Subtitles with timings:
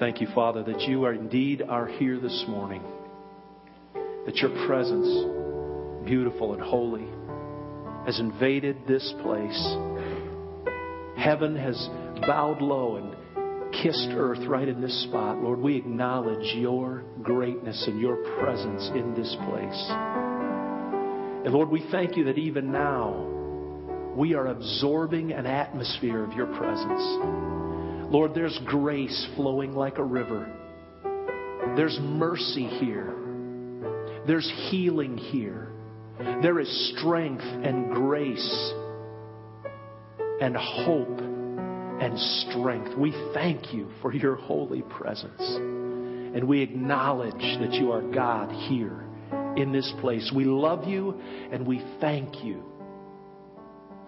[0.00, 2.82] Thank you, Father, that you are indeed are here this morning.
[4.24, 7.06] That your presence, beautiful and holy,
[8.06, 9.76] has invaded this place.
[11.18, 11.76] Heaven has
[12.26, 15.36] bowed low and kissed earth right in this spot.
[15.36, 19.86] Lord, we acknowledge your greatness and your presence in this place.
[21.44, 26.46] And Lord, we thank you that even now we are absorbing an atmosphere of your
[26.56, 27.50] presence.
[28.10, 30.52] Lord, there's grace flowing like a river.
[31.76, 33.14] There's mercy here.
[34.26, 35.68] There's healing here.
[36.42, 38.72] There is strength and grace
[40.40, 42.98] and hope and strength.
[42.98, 45.40] We thank you for your holy presence.
[45.40, 49.04] And we acknowledge that you are God here
[49.56, 50.32] in this place.
[50.34, 51.20] We love you
[51.52, 52.64] and we thank you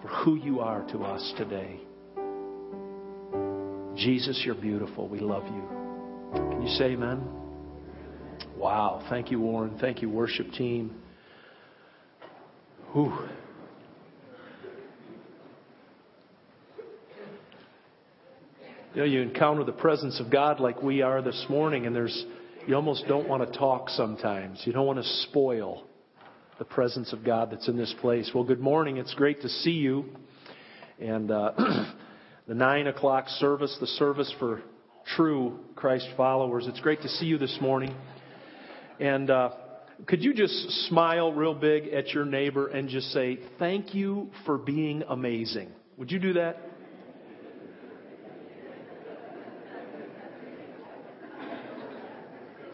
[0.03, 1.81] for who you are to us today.
[3.97, 5.09] Jesus, you're beautiful.
[5.09, 5.69] We love you.
[6.33, 7.23] Can you say amen?
[8.57, 9.05] Wow.
[9.11, 9.77] Thank you, Warren.
[9.81, 10.95] Thank you, worship team.
[12.93, 13.13] Whew.
[18.95, 22.27] You know, you encounter the presence of God like we are this morning, and there's
[22.67, 24.63] you almost don't want to talk sometimes.
[24.65, 25.85] You don't want to spoil
[26.59, 28.31] the presence of God that's in this place.
[28.35, 28.99] Well, good morning.
[28.99, 30.05] It's great to see you.
[31.01, 31.53] And uh,
[32.47, 34.63] the nine o'clock service, the service for
[35.17, 36.67] true Christ followers.
[36.67, 37.95] It's great to see you this morning.
[39.01, 39.51] And uh,
[40.07, 40.55] could you just
[40.89, 45.71] smile real big at your neighbor and just say, Thank you for being amazing?
[45.97, 46.57] Would you do that?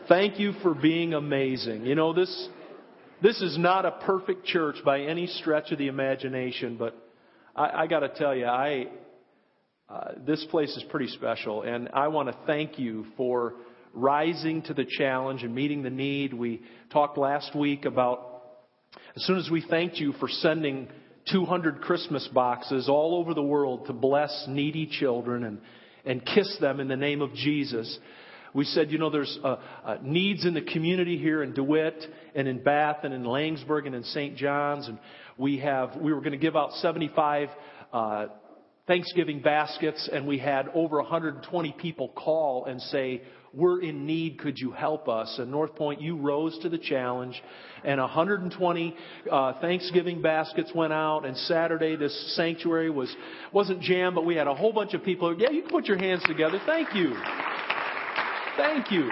[0.09, 1.85] Thank you for being amazing.
[1.85, 2.49] You know, this,
[3.23, 6.97] this is not a perfect church by any stretch of the imagination, but
[7.55, 8.87] I, I got to tell you, I,
[9.89, 13.55] uh, this place is pretty special, and I want to thank you for
[13.95, 16.35] rising to the challenge and meeting the need.
[16.35, 16.61] We
[16.93, 18.43] talked last week about
[19.17, 20.89] as soon as we thanked you for sending
[21.33, 25.59] 200 Christmas boxes all over the world to bless needy children and,
[26.05, 27.99] and kiss them in the name of Jesus.
[28.55, 32.03] We said, you know, there's uh, uh, needs in the community here in DeWitt
[32.35, 34.37] and in Bath and in Laingsburg and in St.
[34.37, 34.99] John's, and
[35.39, 37.49] we have we were going to give out 75
[37.93, 38.27] uh,
[38.89, 43.23] Thanksgiving baskets, and we had over 120 people call and say,
[43.53, 44.39] "We're in need.
[44.39, 47.41] Could you help us?" And Northpointe, you rose to the challenge,
[47.85, 48.97] and 120
[49.31, 51.27] uh, Thanksgiving baskets went out.
[51.27, 53.15] And Saturday, this sanctuary was
[53.53, 55.39] wasn't jammed, but we had a whole bunch of people.
[55.39, 56.59] Yeah, you can put your hands together.
[56.65, 57.15] Thank you.
[58.57, 59.11] Thank you.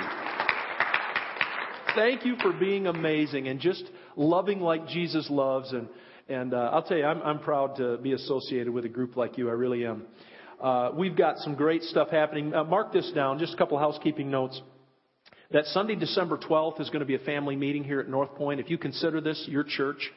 [1.94, 3.84] Thank you for being amazing and just
[4.16, 5.72] loving like Jesus loves.
[5.72, 5.88] And,
[6.28, 9.38] and uh, I'll tell you, I'm, I'm proud to be associated with a group like
[9.38, 9.48] you.
[9.48, 10.04] I really am.
[10.60, 12.54] Uh, we've got some great stuff happening.
[12.54, 14.60] Uh, mark this down, just a couple housekeeping notes.
[15.52, 18.58] That Sunday, December 12th, is going to be a family meeting here at Northpointe.
[18.58, 20.10] If you consider this your church,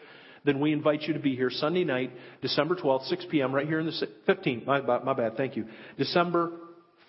[0.45, 3.79] then we invite you to be here Sunday night, December 12th, 6 p.m., right here
[3.79, 4.65] in the 15th.
[4.65, 5.65] My, my bad, thank you.
[5.97, 6.53] December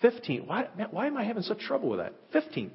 [0.03, 0.45] 15th.
[0.45, 2.13] Why, why am I having such trouble with that?
[2.33, 2.71] 15th.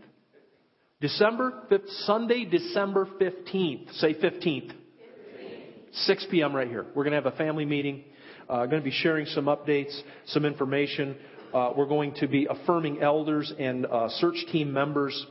[1.00, 3.92] December, 5th, Sunday, December 15th.
[3.98, 4.72] Say 15th.
[5.96, 6.16] 15.
[6.16, 6.54] 6 p.m.
[6.54, 6.84] right here.
[6.94, 8.04] We're going to have a family meeting.
[8.48, 11.16] Uh, going to be sharing some updates, some information.
[11.54, 15.26] Uh, we're going to be affirming elders and uh, search team members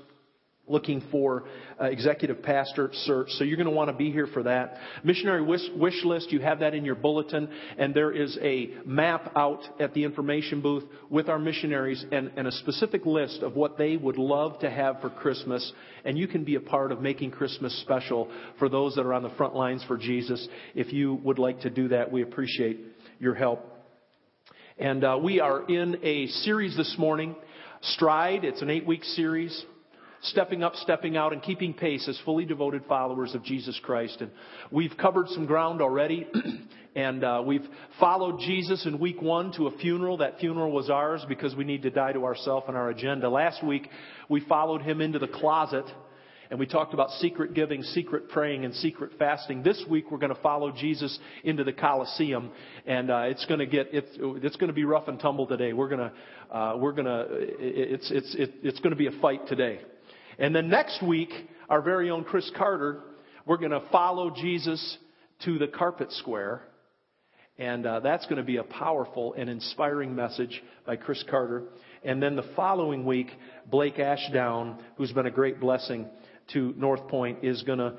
[0.68, 1.44] looking for
[1.80, 3.30] uh, executive pastor search.
[3.32, 4.78] So you're going to want to be here for that.
[5.04, 9.32] Missionary wish, wish, list, you have that in your bulletin, and there is a map
[9.36, 13.78] out at the information booth with our missionaries and, and a specific list of what
[13.78, 15.72] they would love to have for Christmas.
[16.04, 19.24] And you can be a part of making Christmas special for those that are on
[19.24, 20.48] the front lines for Jesus.
[20.74, 22.80] If you would like to do that, we appreciate
[23.20, 23.72] your help.
[24.78, 27.36] And uh, we are in a series this morning,
[27.82, 28.44] Stride.
[28.44, 29.66] It's an eight week series
[30.30, 34.22] stepping up, stepping out, and keeping pace as fully devoted followers of Jesus Christ.
[34.22, 34.32] And
[34.72, 36.28] we've covered some ground already,
[36.96, 37.66] and uh, we've
[38.00, 40.18] followed Jesus in week one to a funeral.
[40.18, 43.30] That funeral was ours because we need to die to ourselves and our agenda.
[43.30, 43.90] Last week,
[44.30, 45.86] we followed him into the closet.
[46.52, 49.64] And we talked about secret giving, secret praying, and secret fasting.
[49.64, 52.52] This week we're going to follow Jesus into the Colosseum,
[52.86, 55.74] and uh, it's going to get it's it's going to be rough and tumble today.
[55.74, 59.20] We're going to uh, we're going to it's it's it, it's going to be a
[59.20, 59.80] fight today.
[60.38, 61.30] And then next week,
[61.70, 63.02] our very own Chris Carter,
[63.46, 64.98] we're going to follow Jesus
[65.44, 66.62] to the carpet square.
[67.58, 71.64] And uh, that's going to be a powerful and inspiring message by Chris Carter.
[72.04, 73.28] And then the following week,
[73.70, 76.08] Blake Ashdown, who's been a great blessing
[76.54, 77.96] to Northpointe, is going to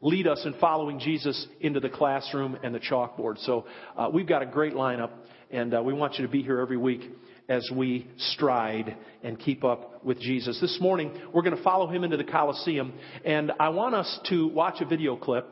[0.00, 3.38] lead us in following Jesus into the classroom and the chalkboard.
[3.44, 3.66] So
[3.96, 5.10] uh, we've got a great lineup.
[5.50, 7.02] And uh, we want you to be here every week
[7.48, 10.60] as we stride and keep up with Jesus.
[10.60, 12.92] This morning, we're going to follow him into the Colosseum.
[13.24, 15.48] And I want us to watch a video clip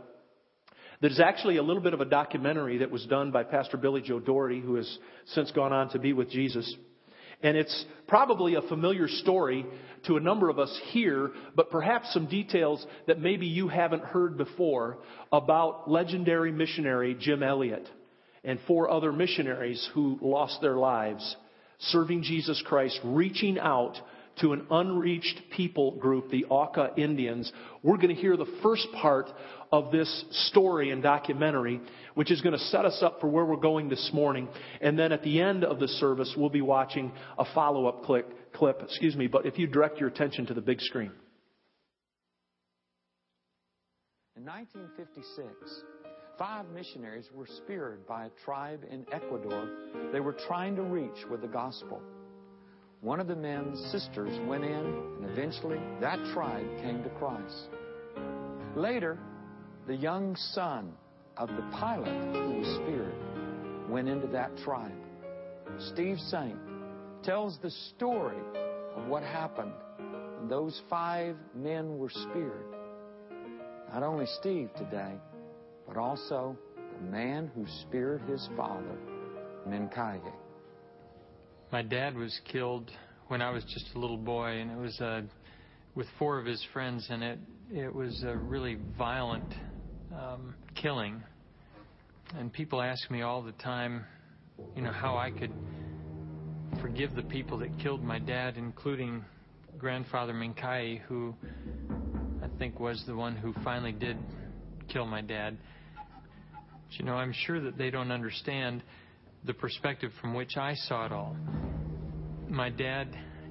[1.01, 4.01] that is actually a little bit of a documentary that was done by Pastor Billy
[4.01, 6.75] Joe Daugherty, who has since gone on to be with Jesus.
[7.43, 9.67] And it's probably a familiar story
[10.07, 14.37] to a number of us here, but perhaps some details that maybe you haven't heard
[14.37, 14.99] before
[15.31, 17.87] about legendary missionary Jim Elliot
[18.45, 21.37] and four other missionaries who lost their lives
[21.79, 23.97] serving Jesus Christ, reaching out
[24.41, 27.51] to an unreached people group, the Auca Indians.
[27.83, 29.31] We're going to hear the first part
[29.71, 31.81] of this story and documentary,
[32.15, 34.49] which is going to set us up for where we're going this morning.
[34.81, 38.83] And then at the end of the service, we'll be watching a follow-up clip, clip,
[38.83, 41.13] excuse me, but if you direct your attention to the big screen.
[44.37, 45.55] In 1956,
[46.39, 49.69] five missionaries were speared by a tribe in Ecuador
[50.13, 52.01] they were trying to reach with the gospel.
[53.01, 57.69] One of the men's sisters went in, and eventually that tribe came to Christ.
[58.77, 59.19] Later,
[59.87, 60.93] the young son
[61.37, 64.93] of the pilot who was speared went into that tribe.
[65.93, 66.59] Steve Saint
[67.23, 68.39] tells the story
[68.97, 69.73] of what happened
[70.39, 72.67] when those five men were speared.
[73.93, 75.15] Not only Steve today,
[75.87, 76.57] but also
[77.01, 78.99] the man who speared his father,
[79.69, 80.21] Mincaye.
[81.73, 82.91] My dad was killed
[83.29, 85.23] when I was just a little boy, and it was uh,
[85.95, 87.39] with four of his friends, and it
[87.73, 89.55] it was a really violent
[90.15, 91.23] um, killing.
[92.39, 94.05] And people ask me all the time,
[94.77, 95.53] you know, how I could
[96.81, 99.25] forgive the people that killed my dad, including
[99.79, 101.35] grandfather Mincaye, who
[102.43, 104.17] I think was the one who finally did
[104.89, 105.57] kill my dad.
[106.95, 108.83] But, you know, I'm sure that they don't understand
[109.45, 111.37] the perspective from which I saw it all.
[112.49, 113.09] My dad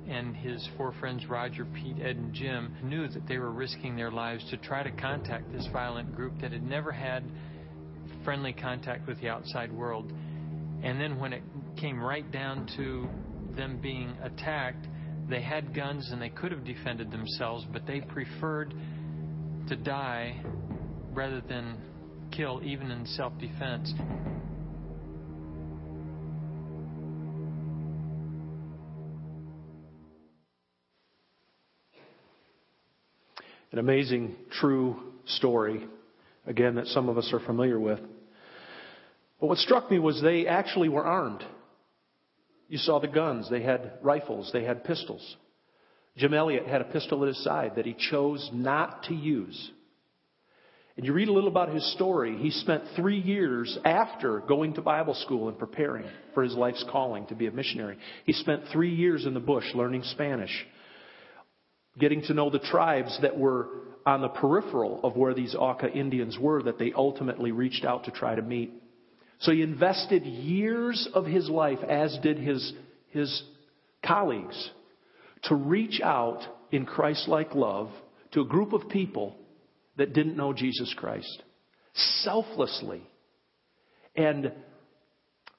[0.07, 4.11] and his four friends, Roger, Pete, Ed, and Jim, knew that they were risking their
[4.11, 7.23] lives to try to contact this violent group that had never had
[8.23, 10.11] friendly contact with the outside world.
[10.83, 11.43] And then when it
[11.77, 13.09] came right down to
[13.57, 14.87] them being attacked,
[15.29, 18.73] they had guns and they could have defended themselves, but they preferred
[19.67, 20.41] to die
[21.13, 21.77] rather than
[22.35, 23.93] kill, even in self defense.
[33.71, 35.83] An amazing, true story,
[36.45, 37.99] again, that some of us are familiar with.
[39.39, 41.43] But what struck me was they actually were armed.
[42.69, 43.49] You saw the guns.
[43.49, 44.51] They had rifles.
[44.53, 45.37] They had pistols.
[46.17, 49.71] Jim Elliot had a pistol at his side that he chose not to use.
[50.95, 52.37] And you read a little about his story.
[52.37, 57.25] He spent three years after going to Bible school and preparing for his life's calling
[57.27, 57.97] to be a missionary.
[58.25, 60.51] He spent three years in the bush learning Spanish,
[61.97, 63.69] getting to know the tribes that were
[64.05, 68.11] on the peripheral of where these Auca Indians were that they ultimately reached out to
[68.11, 68.71] try to meet.
[69.39, 72.73] So he invested years of his life, as did his,
[73.09, 73.43] his
[74.05, 74.69] colleagues,
[75.45, 76.41] to reach out
[76.71, 77.89] in Christ like love
[78.33, 79.35] to a group of people
[79.97, 81.43] that didn't know Jesus Christ.
[81.93, 83.01] Selflessly.
[84.15, 84.51] And,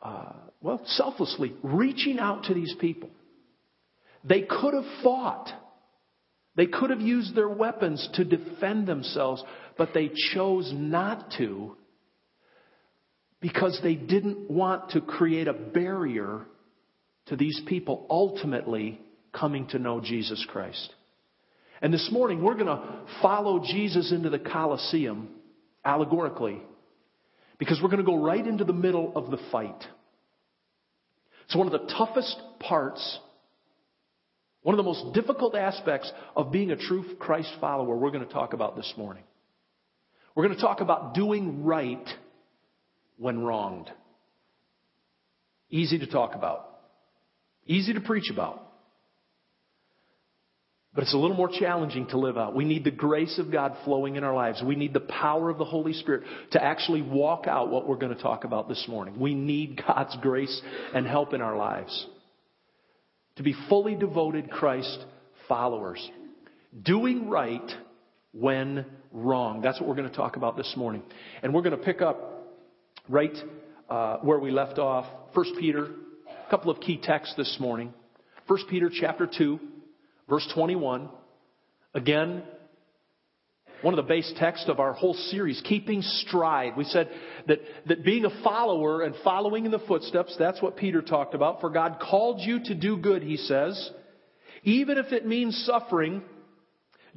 [0.02, 3.10] uh, well, selflessly reaching out to these people.
[4.24, 5.50] They could have fought.
[6.56, 9.42] They could have used their weapons to defend themselves,
[9.76, 11.76] but they chose not to
[13.40, 16.46] because they didn't want to create a barrier
[17.26, 18.98] to these people ultimately
[19.32, 20.94] coming to know Jesus Christ.
[21.82, 25.28] And this morning, we're going to follow Jesus into the Colosseum
[25.84, 26.62] allegorically
[27.58, 29.84] because we're going to go right into the middle of the fight.
[31.44, 33.18] It's one of the toughest parts,
[34.62, 38.32] one of the most difficult aspects of being a true Christ follower we're going to
[38.32, 39.24] talk about this morning.
[40.34, 42.08] We're going to talk about doing right
[43.18, 43.90] when wronged.
[45.70, 46.70] Easy to talk about.
[47.66, 48.62] Easy to preach about.
[50.94, 52.54] But it's a little more challenging to live out.
[52.54, 54.62] We need the grace of God flowing in our lives.
[54.64, 56.22] We need the power of the Holy Spirit
[56.52, 59.18] to actually walk out what we're going to talk about this morning.
[59.18, 60.62] We need God's grace
[60.94, 62.06] and help in our lives
[63.36, 65.04] to be fully devoted Christ
[65.48, 66.08] followers.
[66.80, 67.68] Doing right
[68.32, 69.62] when wrong.
[69.62, 71.02] That's what we're going to talk about this morning.
[71.42, 72.46] And we're going to pick up
[73.08, 73.36] right
[73.90, 75.06] uh, where we left off.
[75.34, 75.86] 1 Peter,
[76.46, 77.92] a couple of key texts this morning.
[78.46, 79.58] 1 Peter chapter 2.
[80.28, 81.08] Verse 21,
[81.92, 82.42] again,
[83.82, 86.74] one of the base texts of our whole series, keeping stride.
[86.76, 87.10] We said
[87.48, 91.60] that, that being a follower and following in the footsteps, that's what Peter talked about.
[91.60, 93.90] For God called you to do good, he says,
[94.62, 96.22] even if it means suffering,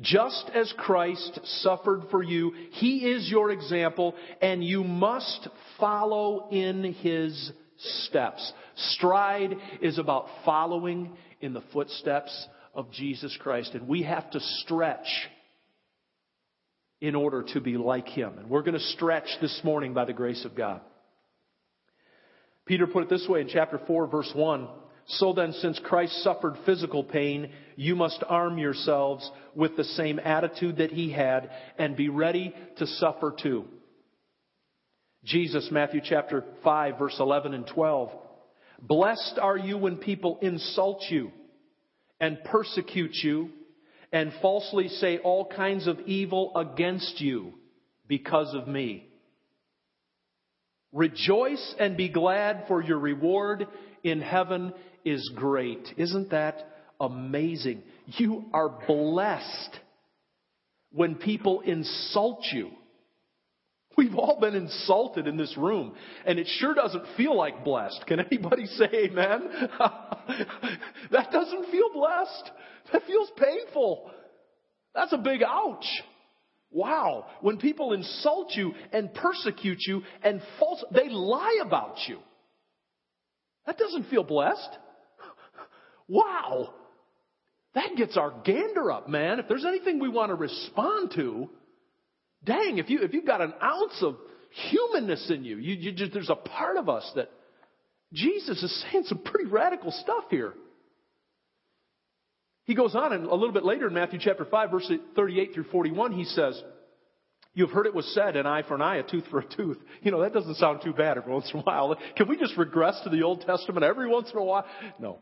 [0.01, 2.51] just as Christ suffered for you.
[2.71, 5.47] He is your example, and you must
[5.79, 8.51] follow in his steps.
[8.75, 12.47] Stride is about following in the footsteps
[12.77, 15.07] of Jesus Christ, and we have to stretch
[17.01, 18.37] in order to be like him.
[18.37, 20.81] And we're going to stretch this morning by the grace of God.
[22.65, 24.67] Peter put it this way in chapter 4, verse 1.
[25.07, 30.77] So then, since Christ suffered physical pain, you must arm yourselves with the same attitude
[30.77, 33.65] that he had and be ready to suffer too.
[35.23, 38.11] Jesus, Matthew chapter 5, verse 11 and 12.
[38.81, 41.31] Blessed are you when people insult you
[42.19, 43.49] and persecute you
[44.11, 47.53] and falsely say all kinds of evil against you
[48.07, 49.07] because of me.
[50.93, 53.67] Rejoice and be glad, for your reward
[54.03, 55.85] in heaven is great.
[55.97, 56.67] Isn't that
[56.99, 57.83] amazing?
[58.05, 59.79] You are blessed
[60.91, 62.71] when people insult you.
[63.97, 68.05] We've all been insulted in this room, and it sure doesn't feel like blessed.
[68.05, 69.49] Can anybody say amen?
[71.11, 72.51] that doesn't feel blessed.
[72.93, 74.11] That feels painful.
[74.93, 75.85] That's a big ouch.
[76.69, 77.25] Wow.
[77.41, 82.19] When people insult you and persecute you and false, they lie about you.
[83.65, 84.77] That doesn't feel blessed.
[86.07, 86.73] Wow.
[87.73, 89.39] That gets our gander up, man.
[89.39, 91.49] If there's anything we want to respond to,
[92.43, 94.15] dang, if you if you've got an ounce of
[94.69, 97.29] humanness in you, you, you just, there's a part of us that
[98.13, 100.53] Jesus is saying some pretty radical stuff here.
[102.63, 105.65] He goes on, and a little bit later in Matthew chapter 5, verse 38 through
[105.65, 106.61] 41, he says,
[107.53, 109.79] You've heard it was said, an eye for an eye, a tooth for a tooth.
[110.03, 111.97] You know, that doesn't sound too bad every once in a while.
[112.15, 114.65] Can we just regress to the Old Testament every once in a while?
[114.99, 115.17] No.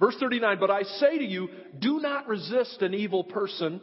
[0.00, 3.82] Verse 39, but I say to you, do not resist an evil person.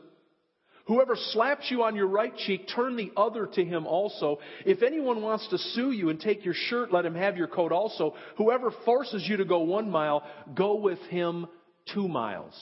[0.90, 4.40] Whoever slaps you on your right cheek, turn the other to him also.
[4.66, 7.72] If anyone wants to sue you and take your shirt, let him have your coat
[7.72, 8.16] also.
[8.38, 10.24] Whoever forces you to go one mile,
[10.56, 11.46] go with him
[11.94, 12.56] two miles.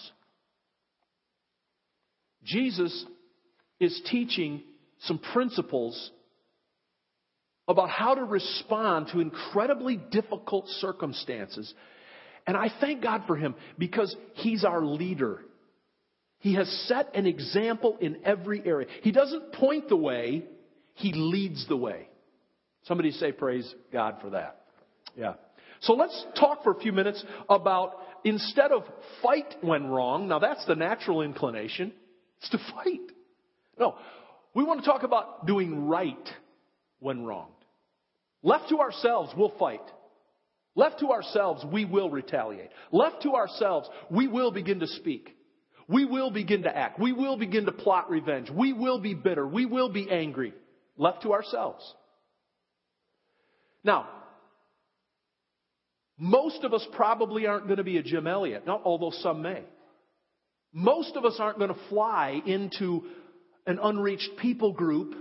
[2.43, 3.05] Jesus
[3.79, 4.62] is teaching
[5.03, 6.12] some principles
[7.65, 11.74] about how to respond to incredibly difficult circumstances.
[12.46, 15.39] And I thank God for him because he's our leader.
[16.39, 18.88] He has set an example in every area.
[19.01, 20.46] He doesn't point the way,
[20.94, 22.10] he leads the way.
[22.84, 24.62] Somebody say, Praise God for that.
[25.15, 25.34] Yeah.
[25.82, 28.84] So let's talk for a few minutes about instead of
[29.22, 31.94] fight when wrong, now that's the natural inclination,
[32.39, 33.12] it's to fight.
[33.79, 33.96] No,
[34.53, 36.27] we want to talk about doing right
[37.00, 37.51] when wronged.
[38.41, 39.82] Left to ourselves, we'll fight.
[40.75, 42.70] Left to ourselves, we will retaliate.
[42.91, 45.37] Left to ourselves, we will begin to speak.
[45.88, 47.00] We will begin to act.
[47.00, 48.50] We will begin to plot revenge.
[48.50, 49.48] We will be bitter.
[49.48, 50.53] We will be angry.
[50.98, 51.84] Left to ourselves.
[53.84, 54.08] Now,
[56.17, 59.63] most of us probably aren't going to be a Jim Elliot, not, although some may.
[60.74, 63.03] Most of us aren't going to fly into
[63.65, 65.15] an unreached people group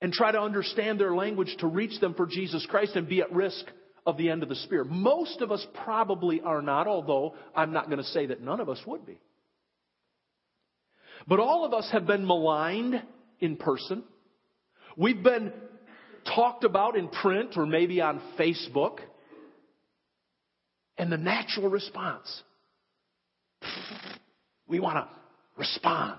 [0.00, 3.32] and try to understand their language to reach them for Jesus Christ and be at
[3.32, 3.64] risk
[4.06, 4.84] of the end of the spear.
[4.84, 8.68] Most of us probably are not, although I'm not going to say that none of
[8.68, 9.18] us would be.
[11.28, 13.02] But all of us have been maligned
[13.40, 14.02] in person.
[14.96, 15.52] We've been
[16.34, 18.98] talked about in print or maybe on Facebook.
[20.96, 22.42] And the natural response
[24.70, 25.08] we want to
[25.58, 26.18] respond.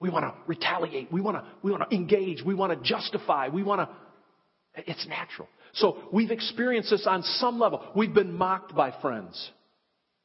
[0.00, 1.12] We want to retaliate.
[1.12, 2.42] We want to, we want to engage.
[2.42, 3.48] We want to justify.
[3.48, 4.82] We want to.
[4.90, 5.48] It's natural.
[5.74, 7.84] So we've experienced this on some level.
[7.96, 9.50] We've been mocked by friends,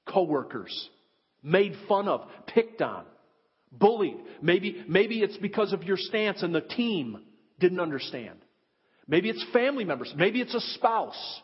[0.08, 0.90] coworkers,
[1.42, 3.06] made fun of, picked on,
[3.72, 4.18] bullied.
[4.42, 7.22] Maybe, maybe it's because of your stance and the team
[7.60, 8.40] didn't understand.
[9.08, 10.14] Maybe it's family members.
[10.16, 11.42] Maybe it's a spouse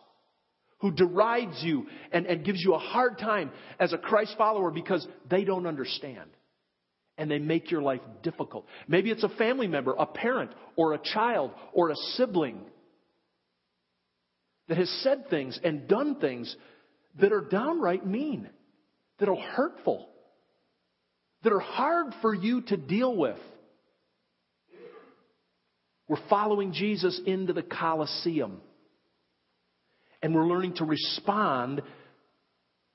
[0.79, 5.05] who derides you and, and gives you a hard time as a Christ follower because
[5.29, 6.29] they don't understand.
[7.17, 8.67] And they make your life difficult.
[8.87, 12.59] Maybe it's a family member, a parent, or a child, or a sibling
[14.67, 16.55] that has said things and done things
[17.19, 18.49] that are downright mean,
[19.19, 20.09] that are hurtful,
[21.43, 23.37] that are hard for you to deal with.
[26.07, 28.61] We're following Jesus into the Colosseum
[30.21, 31.81] and we're learning to respond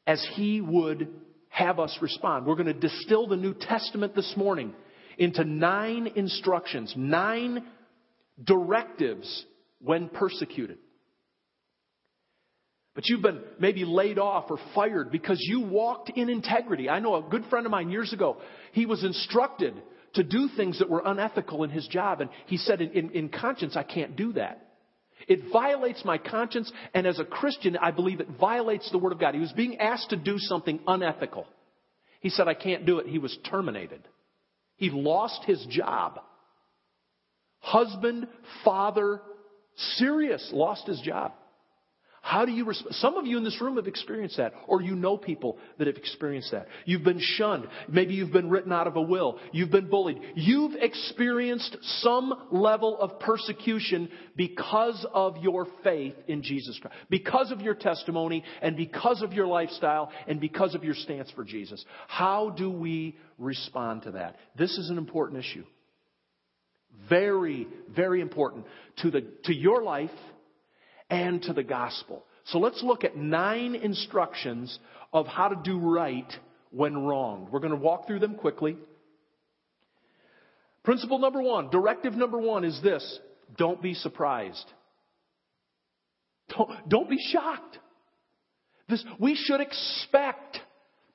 [0.07, 1.09] as he would
[1.49, 2.47] have us respond.
[2.47, 4.75] We're going to distill the New Testament this morning
[5.19, 7.65] into nine instructions, nine
[8.43, 9.45] directives
[9.81, 10.79] when persecuted.
[12.94, 16.88] But you've been maybe laid off or fired because you walked in integrity.
[16.88, 18.38] I know a good friend of mine years ago,
[18.73, 19.75] he was instructed
[20.14, 22.20] to do things that were unethical in his job.
[22.20, 24.66] And he said, in, in, in conscience, I can't do that.
[25.28, 29.20] It violates my conscience, and as a Christian, I believe it violates the Word of
[29.20, 29.35] God.
[29.35, 31.47] He was being asked to do something unethical.
[32.20, 33.06] He said, I can't do it.
[33.06, 34.00] He was terminated.
[34.76, 36.20] He lost his job.
[37.61, 38.26] Husband,
[38.64, 39.20] father,
[39.97, 41.32] serious, lost his job.
[42.23, 42.95] How do you respond?
[42.97, 45.97] Some of you in this room have experienced that, or you know people that have
[45.97, 46.67] experienced that.
[46.85, 47.67] You've been shunned.
[47.89, 49.39] Maybe you've been written out of a will.
[49.53, 50.19] You've been bullied.
[50.35, 57.62] You've experienced some level of persecution because of your faith in Jesus Christ, because of
[57.62, 61.83] your testimony, and because of your lifestyle, and because of your stance for Jesus.
[62.07, 64.37] How do we respond to that?
[64.59, 65.65] This is an important issue.
[67.09, 68.67] Very, very important
[68.99, 70.11] to the, to your life
[71.11, 72.25] and to the gospel.
[72.45, 74.79] So let's look at nine instructions
[75.12, 76.31] of how to do right
[76.71, 77.50] when wronged.
[77.50, 78.76] We're going to walk through them quickly.
[80.83, 83.19] Principle number one, directive number one is this
[83.57, 84.64] don't be surprised.
[86.49, 87.79] Don't, don't be shocked.
[88.88, 90.59] This, we should expect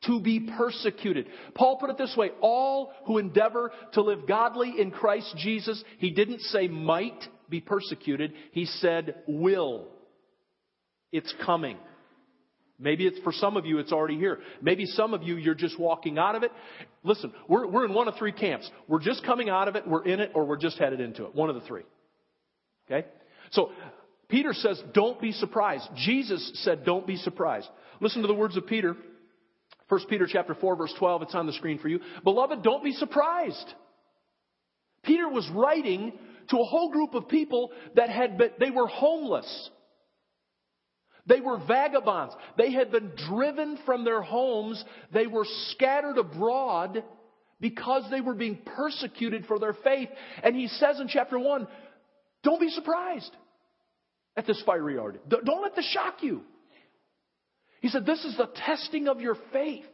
[0.06, 1.28] to be persecuted.
[1.56, 6.12] Paul put it this way all who endeavor to live godly in Christ Jesus, he
[6.12, 9.88] didn't say might be persecuted, he said will.
[11.12, 11.78] It's coming.
[12.78, 14.40] Maybe it's for some of you, it's already here.
[14.62, 16.52] Maybe some of you, you're just walking out of it.
[17.04, 18.70] Listen, we're, we're in one of three camps.
[18.88, 21.34] We're just coming out of it, we're in it, or we're just headed into it.
[21.34, 21.84] One of the three.
[22.92, 23.08] Okay?
[23.52, 23.72] So,
[24.28, 25.88] Peter says, don't be surprised.
[25.96, 27.70] Jesus said, don't be surprised.
[28.02, 28.98] Listen to the words of Peter.
[29.88, 32.00] 1 Peter chapter 4 verse 12, it's on the screen for you.
[32.24, 33.74] Beloved, don't be surprised.
[35.04, 36.14] Peter was writing
[36.50, 39.70] to a whole group of people that had been, they were homeless.
[41.28, 42.36] They were vagabonds.
[42.58, 44.84] They had been driven from their homes.
[45.14, 47.04] They were scattered abroad
[47.60, 50.10] because they were being persecuted for their faith.
[50.44, 51.68] And he says in chapter 1,
[52.44, 53.32] don't be surprised
[54.38, 55.28] at this fiery art.
[55.28, 56.44] Don't let this shock you.
[57.82, 59.86] He said, This is the testing of your faith.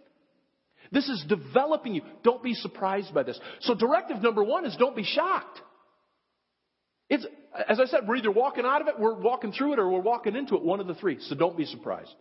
[0.92, 2.02] This is developing you.
[2.24, 3.40] Don't be surprised by this.
[3.62, 5.62] So, directive number one is don't be shocked.
[7.12, 7.26] It's,
[7.67, 10.00] as I said, we're either walking out of it, we're walking through it, or we're
[10.00, 11.17] walking into it, one of the three.
[11.19, 12.13] So, don't be surprised.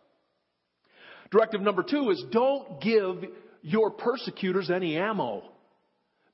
[1.31, 3.25] Directive number two is don't give
[3.63, 5.45] your persecutors any ammo.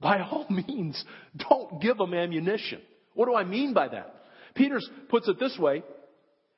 [0.01, 1.05] By all means,
[1.37, 2.81] don't give them ammunition.
[3.13, 4.15] What do I mean by that?
[4.55, 5.83] Peters puts it this way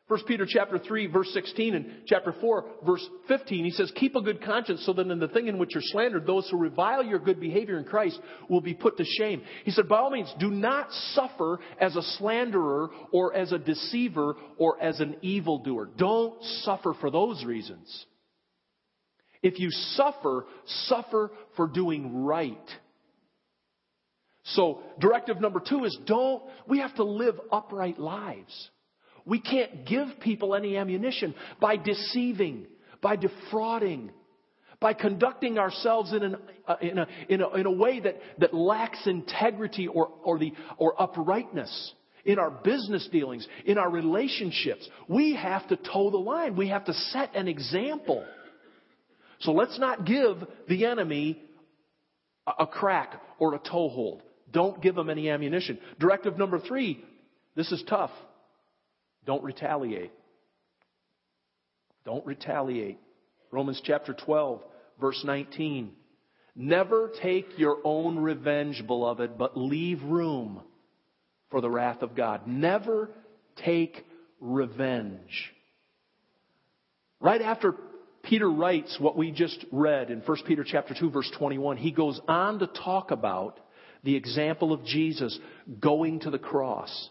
[0.09, 4.23] 1 Peter chapter 3 verse 16 and chapter 4 verse 15, he says, keep a
[4.23, 7.19] good conscience so that in the thing in which you're slandered, those who revile your
[7.19, 8.19] good behavior in Christ
[8.49, 9.43] will be put to shame.
[9.65, 14.37] He said, by all means, do not suffer as a slanderer or as a deceiver
[14.57, 15.91] or as an evildoer.
[15.99, 18.07] Don't suffer for those reasons.
[19.43, 20.47] If you suffer,
[20.87, 22.57] suffer for doing right.
[24.43, 28.71] So, directive number two is don't, we have to live upright lives.
[29.29, 32.67] We can't give people any ammunition by deceiving,
[33.03, 34.11] by defrauding,
[34.81, 36.37] by conducting ourselves in, an,
[36.67, 40.55] uh, in, a, in, a, in a way that, that lacks integrity or, or, the,
[40.79, 41.93] or uprightness
[42.25, 44.89] in our business dealings, in our relationships.
[45.09, 46.57] We have to toe the line.
[46.57, 48.25] We have to set an example.
[49.41, 50.39] So let's not give
[50.69, 51.43] the enemy
[52.47, 54.23] a, a crack or a toehold.
[54.51, 55.79] Don't give them any ammunition.
[56.01, 57.05] Directive number three
[57.55, 58.13] this is tough.
[59.29, 60.11] Don't retaliate.
[62.07, 62.99] Don't retaliate.
[63.51, 64.63] Romans chapter 12,
[64.99, 65.93] verse 19.
[66.57, 70.63] Never take your own revenge, beloved, but leave room
[71.51, 72.47] for the wrath of God.
[72.47, 73.11] Never
[73.63, 74.03] take
[74.41, 75.53] revenge.
[77.21, 77.75] Right after
[78.23, 82.19] Peter writes what we just read in 1 Peter chapter 2 verse 21, he goes
[82.29, 83.61] on to talk about
[84.05, 85.39] the example of Jesus
[85.79, 87.11] going to the cross.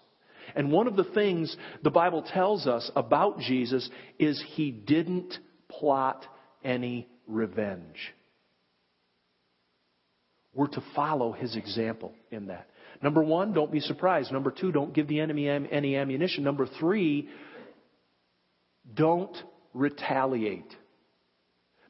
[0.57, 5.37] And one of the things the Bible tells us about Jesus is he didn't
[5.69, 6.25] plot
[6.63, 8.13] any revenge.
[10.55, 12.67] We're to follow his example in that.
[13.03, 14.31] Number one, don't be surprised.
[14.31, 16.43] Number two, don't give the enemy any ammunition.
[16.43, 17.29] Number three,
[18.91, 19.37] don't
[19.75, 20.75] retaliate.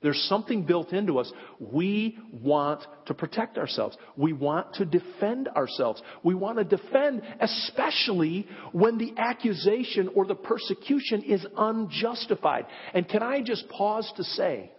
[0.02, 1.32] There's something built into us.
[1.60, 3.98] We want to protect ourselves.
[4.16, 6.02] We want to defend ourselves.
[6.24, 12.68] We want to defend, especially when the accusation or the persecution is unjustified.
[12.94, 14.72] And can I just pause to say,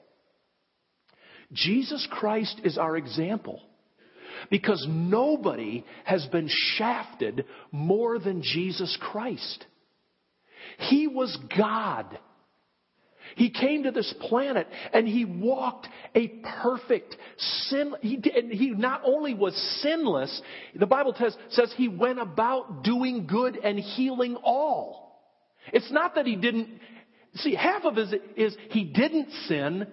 [1.53, 3.63] Jesus Christ is our example.
[4.51, 9.65] Because nobody has been shafted more than Jesus Christ.
[10.79, 12.19] He was God.
[13.39, 16.27] He came to this planet and he walked a
[16.61, 17.95] perfect sin.
[18.01, 18.21] He,
[18.51, 20.43] he not only was sinless,
[20.75, 25.23] the Bible says, says he went about doing good and healing all.
[25.73, 26.81] It's not that he didn't,
[27.37, 29.87] see, half of it is he didn't sin.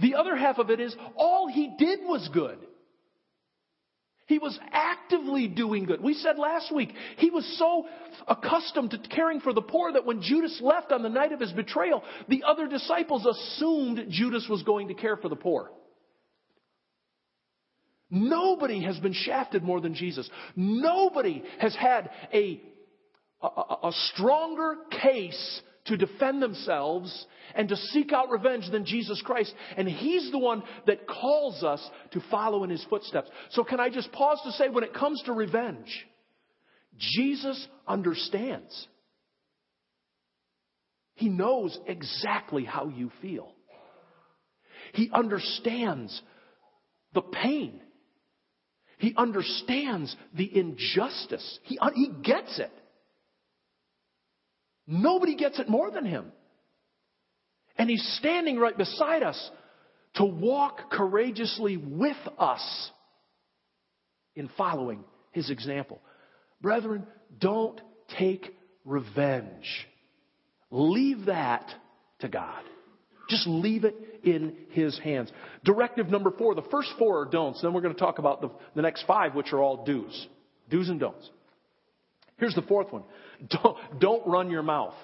[0.00, 2.58] The other half of it is all he did was good.
[4.28, 6.02] He was actively doing good.
[6.02, 7.86] We said last week, he was so
[8.28, 11.50] accustomed to caring for the poor that when Judas left on the night of his
[11.52, 15.70] betrayal, the other disciples assumed Judas was going to care for the poor.
[18.10, 20.28] Nobody has been shafted more than Jesus.
[20.54, 22.60] Nobody has had a,
[23.40, 29.52] a, a stronger case to defend themselves and to seek out revenge than Jesus Christ.
[29.76, 33.28] And He's the one that calls us to follow in His footsteps.
[33.50, 36.06] So can I just pause to say when it comes to revenge,
[36.96, 38.86] Jesus understands.
[41.14, 43.52] He knows exactly how you feel.
[44.92, 46.22] He understands
[47.12, 47.80] the pain.
[48.98, 51.58] He understands the injustice.
[51.64, 52.70] He, uh, he gets it.
[54.88, 56.32] Nobody gets it more than him.
[57.76, 59.50] And he's standing right beside us
[60.14, 62.90] to walk courageously with us
[64.34, 66.00] in following his example.
[66.60, 67.06] Brethren,
[67.38, 67.80] don't
[68.18, 68.52] take
[68.84, 69.86] revenge.
[70.70, 71.70] Leave that
[72.20, 72.62] to God.
[73.28, 75.30] Just leave it in His hands.
[75.64, 76.54] Directive number four.
[76.54, 77.60] The first four are don'ts.
[77.62, 80.26] Then we're going to talk about the, the next five, which are all do's.
[80.70, 81.28] Do's and don'ts.
[82.38, 83.02] Here's the fourth one.
[83.50, 84.94] Don't, don't run your mouth.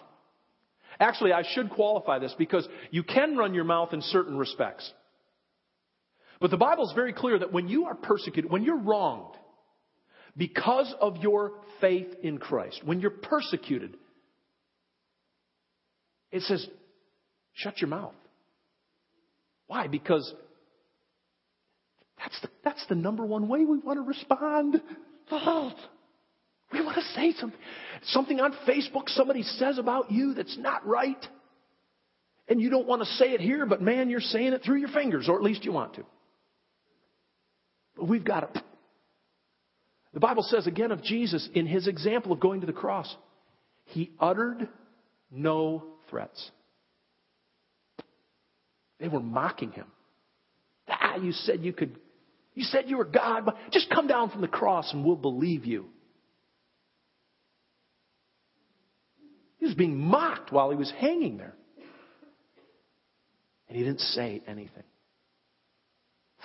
[0.99, 4.91] Actually, I should qualify this because you can run your mouth in certain respects.
[6.41, 9.37] But the Bible is very clear that when you are persecuted, when you're wronged
[10.37, 13.97] because of your faith in Christ, when you're persecuted,
[16.33, 16.67] it says,
[17.55, 18.15] shut your mouth.
[19.69, 19.87] Why?
[19.87, 20.33] Because
[22.19, 24.81] that's the, that's the number one way we want to respond.
[25.31, 25.73] Oh,
[26.75, 27.59] We want to say something.
[28.07, 31.25] Something on Facebook somebody says about you that's not right.
[32.49, 34.91] And you don't want to say it here, but man, you're saying it through your
[34.91, 36.05] fingers, or at least you want to.
[37.97, 38.63] But we've got to.
[40.13, 43.15] The Bible says again of Jesus in his example of going to the cross,
[43.87, 44.69] he uttered
[45.31, 46.51] no threats.
[48.99, 49.87] They were mocking him.
[50.89, 51.99] Ah, you said you could,
[52.55, 55.65] you said you were God, but just come down from the cross and we'll believe
[55.65, 55.87] you.
[59.65, 61.55] He was being mocked while he was hanging there.
[63.67, 64.83] And he didn't say anything.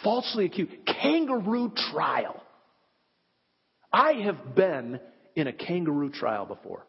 [0.05, 0.71] Falsely accused.
[0.85, 2.41] Kangaroo trial.
[3.91, 5.01] I have been
[5.35, 6.85] in a kangaroo trial before.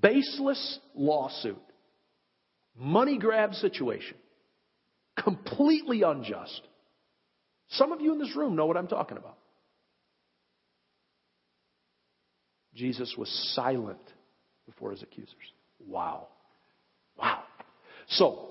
[0.00, 1.58] Baseless lawsuit.
[2.76, 4.16] Money grab situation.
[5.20, 6.60] Completely unjust.
[7.70, 9.39] Some of you in this room know what I'm talking about.
[12.74, 14.00] Jesus was silent
[14.66, 15.34] before his accusers.
[15.86, 16.28] Wow.
[17.18, 17.42] Wow.
[18.08, 18.50] So,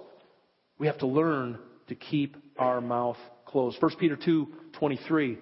[0.77, 3.81] we have to learn to keep our mouth closed.
[3.81, 5.37] 1 Peter 2 23.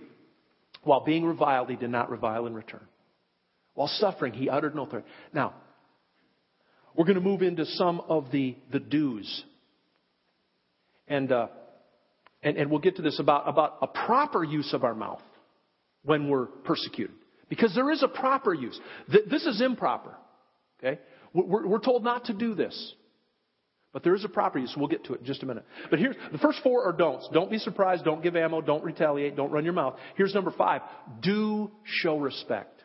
[0.84, 2.86] While being reviled, he did not revile in return.
[3.74, 5.06] While suffering, he uttered no threat.
[5.34, 5.54] Now,
[6.96, 9.44] we're going to move into some of the, the do's.
[11.08, 11.48] And, uh,
[12.42, 15.22] and, and we'll get to this about, about a proper use of our mouth
[16.04, 17.16] when we're persecuted.
[17.50, 18.80] Because there is a proper use.
[19.08, 20.14] This is improper.
[20.80, 21.00] Okay?
[21.34, 22.94] We're told not to do this.
[23.94, 24.74] But there is a proper use.
[24.78, 25.66] We'll get to it in just a minute.
[25.90, 27.30] But here's the first four are don'ts.
[27.34, 28.04] Don't be surprised.
[28.04, 28.62] Don't give ammo.
[28.62, 29.36] Don't retaliate.
[29.36, 29.96] Don't run your mouth.
[30.16, 30.82] Here's number five.
[31.22, 32.84] Do show respect.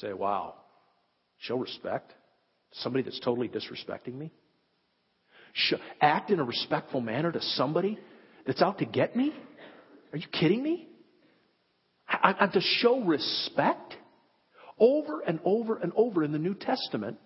[0.00, 0.54] Say, wow,
[1.38, 2.12] show respect?
[2.74, 4.30] Somebody that's totally disrespecting me?
[6.02, 7.98] Act in a respectful manner to somebody
[8.46, 9.32] that's out to get me?
[10.16, 10.88] Are you kidding me?
[12.08, 13.94] I, I, to show respect
[14.78, 17.18] over and over and over in the New Testament,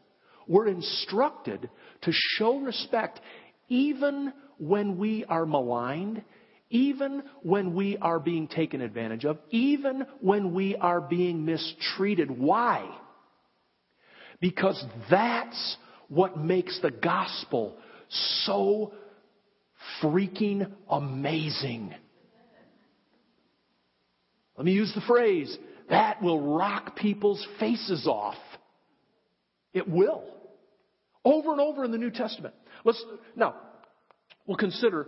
[0.49, 1.71] we're instructed
[2.03, 3.21] to show respect
[3.69, 6.25] even when we are maligned,
[6.69, 12.29] even when we are being taken advantage of, even when we are being mistreated.
[12.29, 12.91] Why?
[14.41, 15.77] Because that's
[16.09, 17.77] what makes the gospel
[18.47, 18.95] so
[20.03, 21.95] freaking amazing.
[24.57, 25.57] Let me use the phrase
[25.89, 28.37] that will rock people's faces off.
[29.73, 30.25] It will.
[31.25, 32.55] Over and over in the New Testament.
[32.85, 33.03] Let's,
[33.37, 33.55] now,
[34.47, 35.07] we'll consider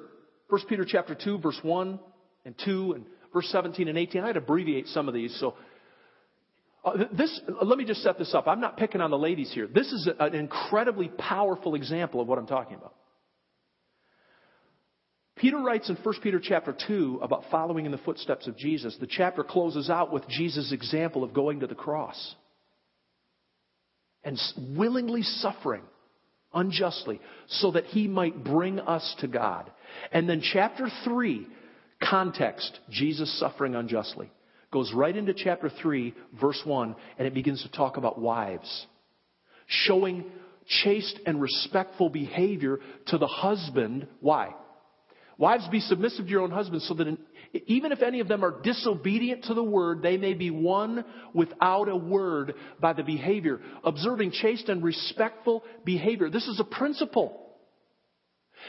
[0.48, 1.98] 1 Peter chapter 2, verse 1
[2.44, 4.22] and 2 and verse 17 and 18.
[4.22, 5.54] I'd abbreviate some of these, so
[6.84, 8.48] uh, this, let me just set this up.
[8.48, 9.68] I'm not picking on the ladies here.
[9.68, 12.94] This is an incredibly powerful example of what I'm talking about.
[15.42, 18.96] Peter writes in 1 Peter chapter 2 about following in the footsteps of Jesus.
[19.00, 22.36] The chapter closes out with Jesus' example of going to the cross
[24.22, 24.38] and
[24.78, 25.82] willingly suffering
[26.54, 29.68] unjustly so that he might bring us to God.
[30.12, 31.44] And then chapter 3,
[32.08, 34.30] context, Jesus suffering unjustly
[34.72, 38.86] goes right into chapter 3, verse 1, and it begins to talk about wives.
[39.66, 40.24] Showing
[40.84, 42.78] chaste and respectful behavior
[43.08, 44.06] to the husband.
[44.20, 44.54] Why?
[45.42, 47.18] Wives, be submissive to your own husbands so that in,
[47.66, 51.88] even if any of them are disobedient to the word, they may be won without
[51.88, 53.58] a word by the behavior.
[53.82, 56.30] Observing chaste and respectful behavior.
[56.30, 57.56] This is a principle.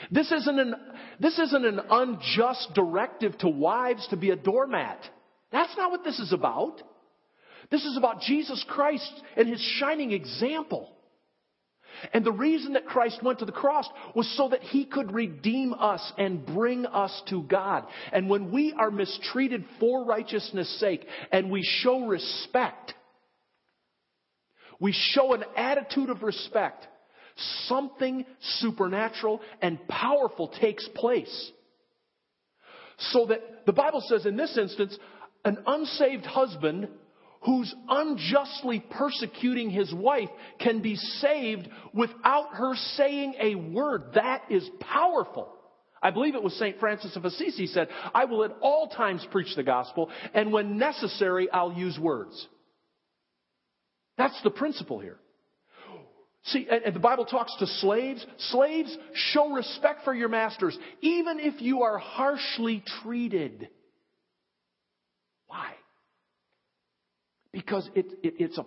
[0.09, 0.73] This isn't an,
[1.19, 4.99] this isn't an unjust directive to wives to be a doormat.
[5.51, 6.81] That's not what this is about.
[7.69, 10.89] This is about Jesus Christ and his shining example.
[12.11, 15.73] And the reason that Christ went to the cross was so that he could redeem
[15.73, 17.85] us and bring us to God.
[18.11, 22.93] And when we are mistreated for righteousness' sake and we show respect,
[24.79, 26.87] we show an attitude of respect,
[27.67, 28.25] something
[28.59, 31.51] supernatural and powerful takes place.
[32.97, 34.97] So that the Bible says in this instance,
[35.45, 36.87] an unsaved husband
[37.45, 40.29] who's unjustly persecuting his wife
[40.59, 44.03] can be saved without her saying a word.
[44.15, 45.49] That is powerful.
[46.01, 46.79] I believe it was St.
[46.79, 51.49] Francis of Assisi said, I will at all times preach the gospel, and when necessary,
[51.49, 52.47] I'll use words.
[54.17, 55.17] That's the principle here.
[56.47, 58.25] See, and the Bible talks to slaves.
[58.37, 63.69] Slaves, show respect for your masters, even if you are harshly treated.
[65.47, 65.71] Why?
[67.53, 68.65] Because it, it, it's a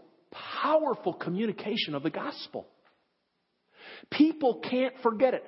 [0.62, 2.66] powerful communication of the gospel.
[4.10, 5.44] People can't forget it.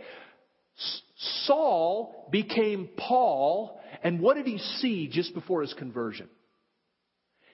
[1.44, 6.28] Saul became Paul, and what did he see just before his conversion?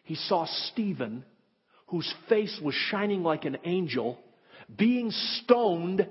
[0.02, 1.24] He saw Stephen,
[1.86, 4.18] whose face was shining like an angel,
[4.74, 6.06] being stoned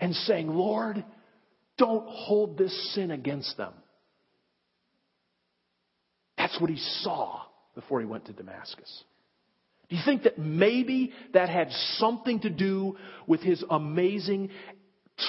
[0.00, 1.04] and saying, Lord,
[1.78, 3.72] don't hold this sin against them.
[6.36, 7.42] That's what he saw
[7.74, 9.04] before he went to Damascus.
[9.88, 12.96] Do you think that maybe that had something to do
[13.26, 14.50] with his amazing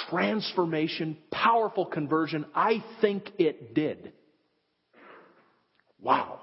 [0.09, 2.45] transformation, powerful conversion?
[2.55, 4.13] I think it did.
[6.01, 6.41] Wow.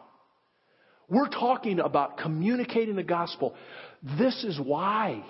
[1.08, 3.54] We're talking about communicating the gospel.
[4.18, 5.24] This is why.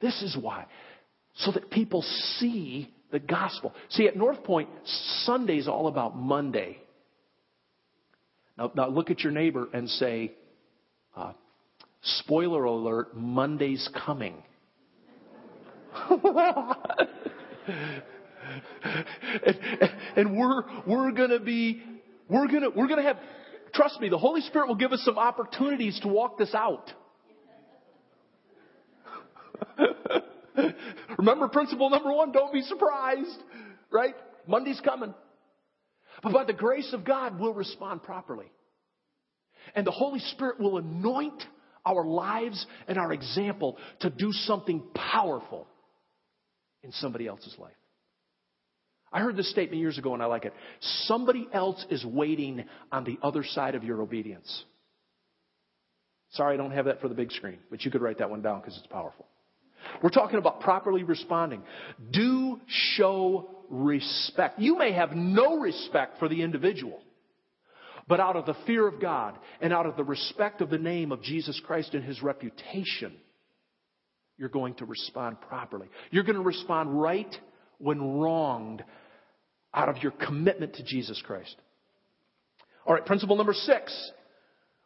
[0.00, 0.66] This is why.
[1.36, 2.02] So that people
[2.38, 3.74] see the gospel.
[3.90, 4.68] See, at Northpointe,
[5.24, 6.78] Sunday's all about Monday.
[8.56, 10.32] Now, now look at your neighbor and say,
[11.14, 11.32] uh,
[12.02, 14.42] spoiler alert, Monday's coming.
[16.10, 18.02] and,
[20.16, 21.82] and, we're we're gonna be
[22.28, 23.18] we're gonna we're gonna have
[23.74, 26.92] trust me the holy spirit will give us some opportunities to walk this out
[31.18, 33.42] remember principle number one don't be surprised
[33.90, 34.14] right
[34.46, 35.14] monday's coming
[36.22, 38.50] but by the grace of God, we'll respond properly.
[39.74, 41.42] And the Holy Spirit will anoint
[41.86, 45.66] our lives and our example to do something powerful
[46.82, 47.72] in somebody else's life.
[49.12, 50.52] I heard this statement years ago and I like it.
[51.04, 54.64] Somebody else is waiting on the other side of your obedience.
[56.32, 58.42] Sorry, I don't have that for the big screen, but you could write that one
[58.42, 59.26] down because it's powerful.
[60.02, 61.62] We're talking about properly responding.
[62.10, 64.58] Do show respect.
[64.58, 67.00] You may have no respect for the individual,
[68.08, 71.12] but out of the fear of God and out of the respect of the name
[71.12, 73.12] of Jesus Christ and his reputation,
[74.38, 75.88] you're going to respond properly.
[76.10, 77.34] You're going to respond right
[77.78, 78.84] when wronged
[79.74, 81.56] out of your commitment to Jesus Christ.
[82.86, 84.12] All right, principle number six.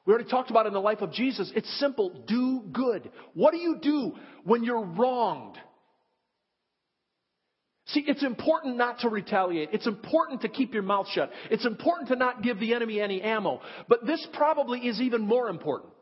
[0.07, 1.53] We already talked about in the life of Jesus.
[1.55, 2.25] It's simple.
[2.27, 3.11] Do good.
[3.35, 4.13] What do you do
[4.45, 5.59] when you're wronged?
[7.93, 9.71] See, it's important not to retaliate.
[9.73, 11.31] It's important to keep your mouth shut.
[11.51, 13.61] It's important to not give the enemy any ammo.
[13.89, 15.93] But this probably is even more important.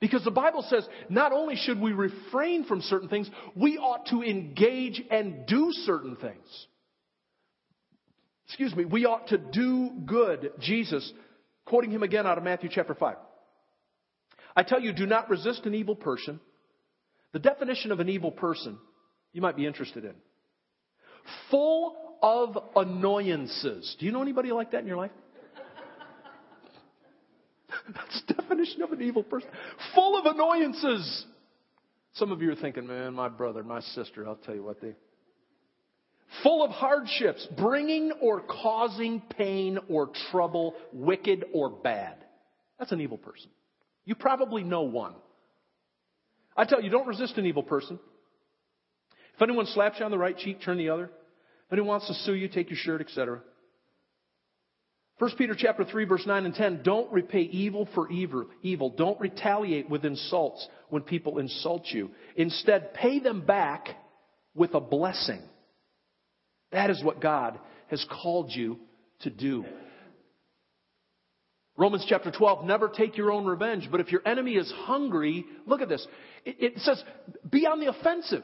[0.00, 4.22] Because the Bible says not only should we refrain from certain things, we ought to
[4.22, 6.66] engage and do certain things.
[8.48, 10.52] Excuse me, we ought to do good.
[10.60, 11.10] Jesus,
[11.64, 13.16] quoting him again out of Matthew chapter 5.
[14.54, 16.40] I tell you, do not resist an evil person.
[17.32, 18.78] The definition of an evil person
[19.32, 20.14] you might be interested in.
[21.50, 23.96] Full of annoyances.
[23.98, 25.10] Do you know anybody like that in your life?
[27.94, 29.48] That's definition of an evil person.
[29.94, 31.26] Full of annoyances.
[32.14, 34.94] Some of you are thinking, man, my brother, my sister, I'll tell you what they.
[36.42, 42.16] Full of hardships, bringing or causing pain or trouble, wicked or bad.
[42.78, 43.50] That's an evil person.
[44.04, 45.14] You probably know one.
[46.56, 47.98] I tell you, don't resist an evil person.
[49.34, 51.10] If anyone slaps you on the right cheek, turn the other.
[51.68, 53.42] If anyone wants to sue you, take your shirt, etc.
[55.18, 58.88] 1 Peter chapter 3 verse 9 and 10, don't repay evil for evil, evil.
[58.90, 62.10] Don't retaliate with insults when people insult you.
[62.36, 63.88] Instead, pay them back
[64.54, 65.42] with a blessing.
[66.72, 68.78] That is what God has called you
[69.20, 69.64] to do.
[71.76, 75.80] Romans chapter 12, never take your own revenge, but if your enemy is hungry, look
[75.80, 76.06] at this.
[76.44, 77.02] It, it says,
[77.48, 78.42] be on the offensive.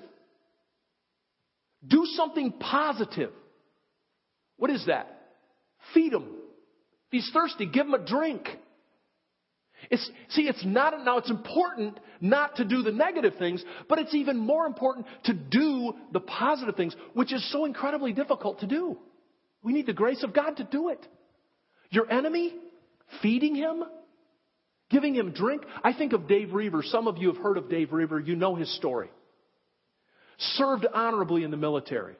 [1.87, 3.31] Do something positive.
[4.57, 5.09] What is that?
[5.93, 6.23] Feed him.
[6.23, 8.49] If he's thirsty, give him a drink.
[9.91, 14.15] It's, see, it's not, now it's important not to do the negative things, but it's
[14.15, 18.99] even more important to do the positive things, which is so incredibly difficult to do.
[19.63, 21.07] We need the grace of God to do it.
[21.91, 22.55] Your enemy,
[23.23, 23.85] feeding him,
[24.91, 25.63] giving him drink.
[25.83, 26.83] I think of Dave Roever.
[26.83, 28.21] Some of you have heard of Dave Roever.
[28.21, 29.11] You know his story.
[30.39, 32.17] Served honorably in the military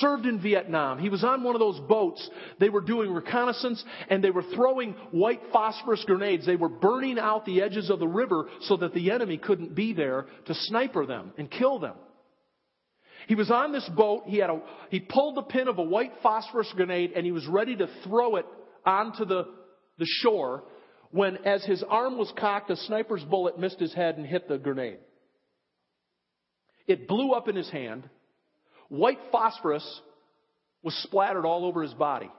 [0.00, 0.98] served in Vietnam.
[0.98, 2.28] He was on one of those boats.
[2.58, 6.44] They were doing reconnaissance and they were throwing white phosphorus grenades.
[6.44, 9.92] They were burning out the edges of the river so that the enemy couldn't be
[9.92, 11.94] there to sniper them and kill them.
[13.28, 14.24] He was on this boat.
[14.26, 14.60] He had a,
[14.90, 18.36] he pulled the pin of a white phosphorus grenade and he was ready to throw
[18.36, 18.46] it
[18.84, 19.46] onto the,
[19.98, 20.64] the shore
[21.12, 24.58] when as his arm was cocked, a sniper's bullet missed his head and hit the
[24.58, 24.98] grenade.
[26.86, 28.08] It blew up in his hand.
[28.88, 30.00] White phosphorus
[30.82, 32.30] was splattered all over his body.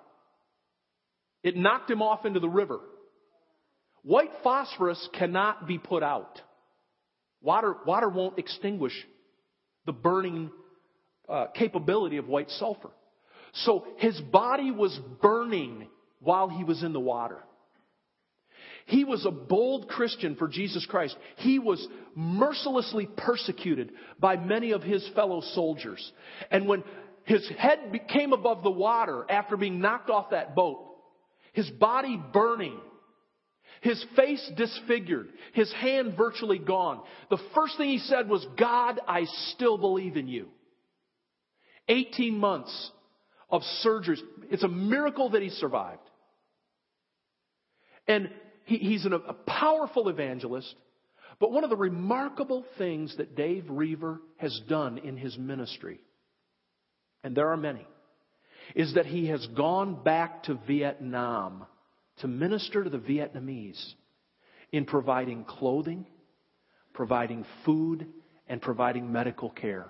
[1.44, 2.80] It knocked him off into the river.
[4.04, 6.42] White phosphorus cannot be put out.
[7.42, 8.94] Water, water won't extinguish
[9.86, 10.50] the burning
[11.28, 12.90] uh, capability of white sulfur.
[13.54, 15.88] So his body was burning
[16.20, 17.44] while he was in the water.
[18.88, 21.17] He was a bold Christian for Jesus Christ.
[21.36, 26.12] He was mercilessly persecuted by many of his fellow soldiers.
[26.50, 26.86] And when
[27.26, 30.86] his head came above the water after being knocked off that boat,
[31.52, 32.80] his body burning,
[33.82, 39.26] his face disfigured, his hand virtually gone, the first thing he said was, God, I
[39.52, 40.47] still believe in you.
[41.89, 42.91] 18 months
[43.50, 44.21] of surgeries.
[44.50, 46.00] It's a miracle that he survived.
[48.08, 48.30] And
[48.68, 50.76] he, he's an, a powerful evangelist.
[51.40, 56.02] But one of the remarkable things that Dave Roever has done in his ministry,
[57.24, 57.88] and there are many,
[58.76, 61.66] is that he has gone back to Vietnam
[62.20, 63.82] to minister to the Vietnamese
[64.72, 66.06] in providing clothing,
[66.94, 68.08] providing food,
[68.48, 69.88] and providing medical care.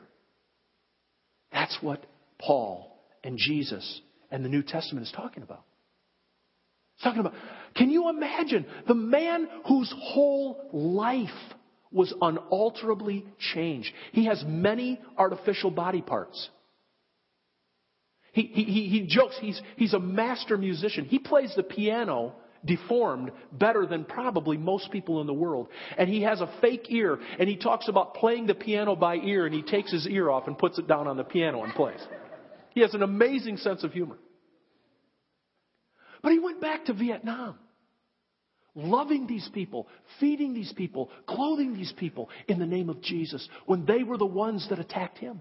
[1.52, 2.06] That's what
[2.40, 5.63] Paul and Jesus and the New Testament is talking about.
[6.96, 7.34] It's talking about,
[7.75, 11.30] can you imagine the man whose whole life
[11.91, 13.91] was unalterably changed?
[14.12, 16.49] He has many artificial body parts.
[18.34, 21.06] He, he, he, jokes he's, he's a master musician.
[21.06, 25.67] He plays the piano deformed better than probably most people in the world.
[25.97, 29.45] And he has a fake ear, and he talks about playing the piano by ear,
[29.45, 31.99] and he takes his ear off and puts it down on the piano and plays.
[32.71, 34.17] He has an amazing sense of humor.
[36.28, 37.56] But he went back to Vietnam,
[38.76, 39.88] loving these people,
[40.20, 44.26] feeding these people, clothing these people in the name of Jesus when they were the
[44.26, 45.40] ones that attacked him.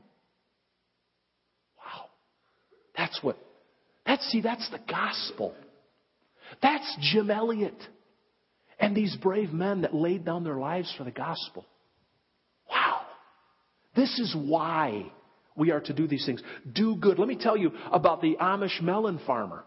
[1.76, 2.04] Wow.
[2.96, 3.36] That's what,
[4.06, 5.56] that's, see, that's the gospel.
[6.62, 7.74] That's Jim Elliot
[8.78, 11.66] and these brave men that laid down their lives for the gospel.
[12.70, 13.00] Wow.
[13.96, 15.10] This is why
[15.56, 16.40] we are to do these things.
[16.72, 17.18] Do good.
[17.18, 19.64] Let me tell you about the Amish melon farmer.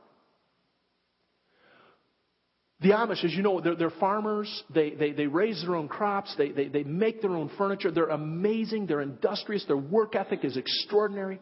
[2.82, 4.64] The Amish, as you know, they're, they're farmers.
[4.74, 6.34] They, they, they raise their own crops.
[6.38, 7.92] They, they, they make their own furniture.
[7.92, 8.86] They're amazing.
[8.86, 9.66] They're industrious.
[9.66, 11.40] Their work ethic is extraordinary.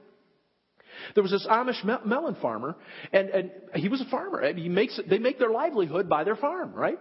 [1.13, 2.75] There was this Amish melon farmer,
[3.13, 4.51] and, and he was a farmer.
[4.53, 6.97] He makes, they make their livelihood by their farm, right?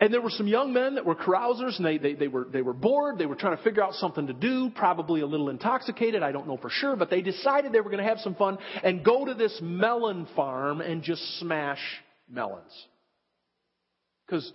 [0.00, 2.62] And there were some young men that were carousers, and they, they, they, were, they
[2.62, 3.18] were bored.
[3.18, 6.22] They were trying to figure out something to do, probably a little intoxicated.
[6.22, 8.58] I don't know for sure, but they decided they were going to have some fun
[8.84, 11.80] and go to this melon farm and just smash
[12.30, 12.70] melons.
[14.28, 14.52] Because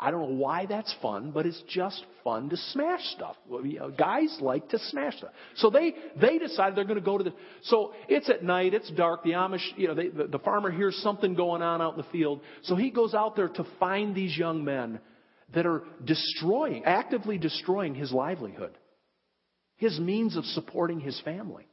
[0.00, 3.36] I don't know why that's fun, but it's just fun to smash stuff.
[3.96, 5.30] Guys like to smash stuff.
[5.56, 8.90] So they, they decide they're going to go to the, so it's at night, it's
[8.92, 11.98] dark, the Amish, you know, they, the, the farmer hears something going on out in
[11.98, 12.40] the field.
[12.62, 15.00] So he goes out there to find these young men
[15.54, 18.76] that are destroying, actively destroying his livelihood,
[19.76, 21.66] his means of supporting his family.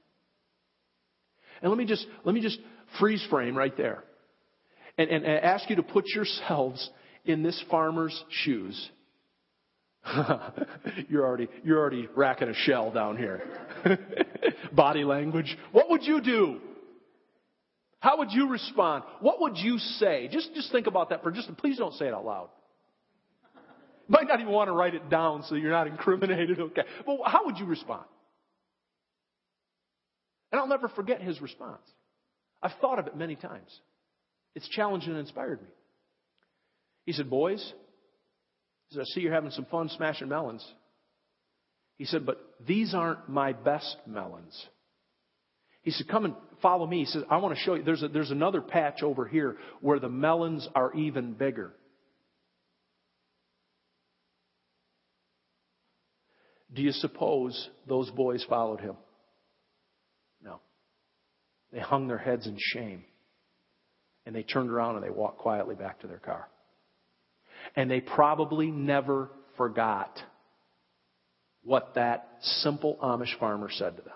[1.61, 2.59] And let me just, let me just
[2.99, 4.03] freeze frame right there
[4.97, 6.89] and, and ask you to put yourselves
[7.25, 8.89] in this farmer's shoes.
[11.09, 13.43] you're already you're already racking a shell down here.
[14.71, 15.57] Body language.
[15.71, 16.61] What would you do?
[17.99, 19.03] How would you respond?
[19.19, 20.29] What would you say?
[20.31, 22.49] Just just think about that for just please don't say it out loud.
[24.07, 26.83] You might not even want to write it down so you're not incriminated, okay.
[27.05, 28.05] Well, how would you respond?
[30.51, 31.81] And I'll never forget his response.
[32.61, 33.69] I've thought of it many times.
[34.55, 35.67] It's challenged and inspired me.
[37.09, 37.73] He said, Boys,
[38.87, 40.63] he said, I see you're having some fun smashing melons.
[41.97, 42.37] He said, But
[42.67, 44.55] these aren't my best melons.
[45.81, 46.99] He said, Come and follow me.
[46.99, 47.81] He said, I want to show you.
[47.81, 51.73] There's, a, there's another patch over here where the melons are even bigger.
[56.71, 58.97] Do you suppose those boys followed him?
[60.43, 60.59] No.
[61.73, 63.03] They hung their heads in shame.
[64.27, 66.49] And they turned around and they walked quietly back to their car.
[67.75, 70.19] And they probably never forgot
[71.63, 74.13] what that simple Amish farmer said to them.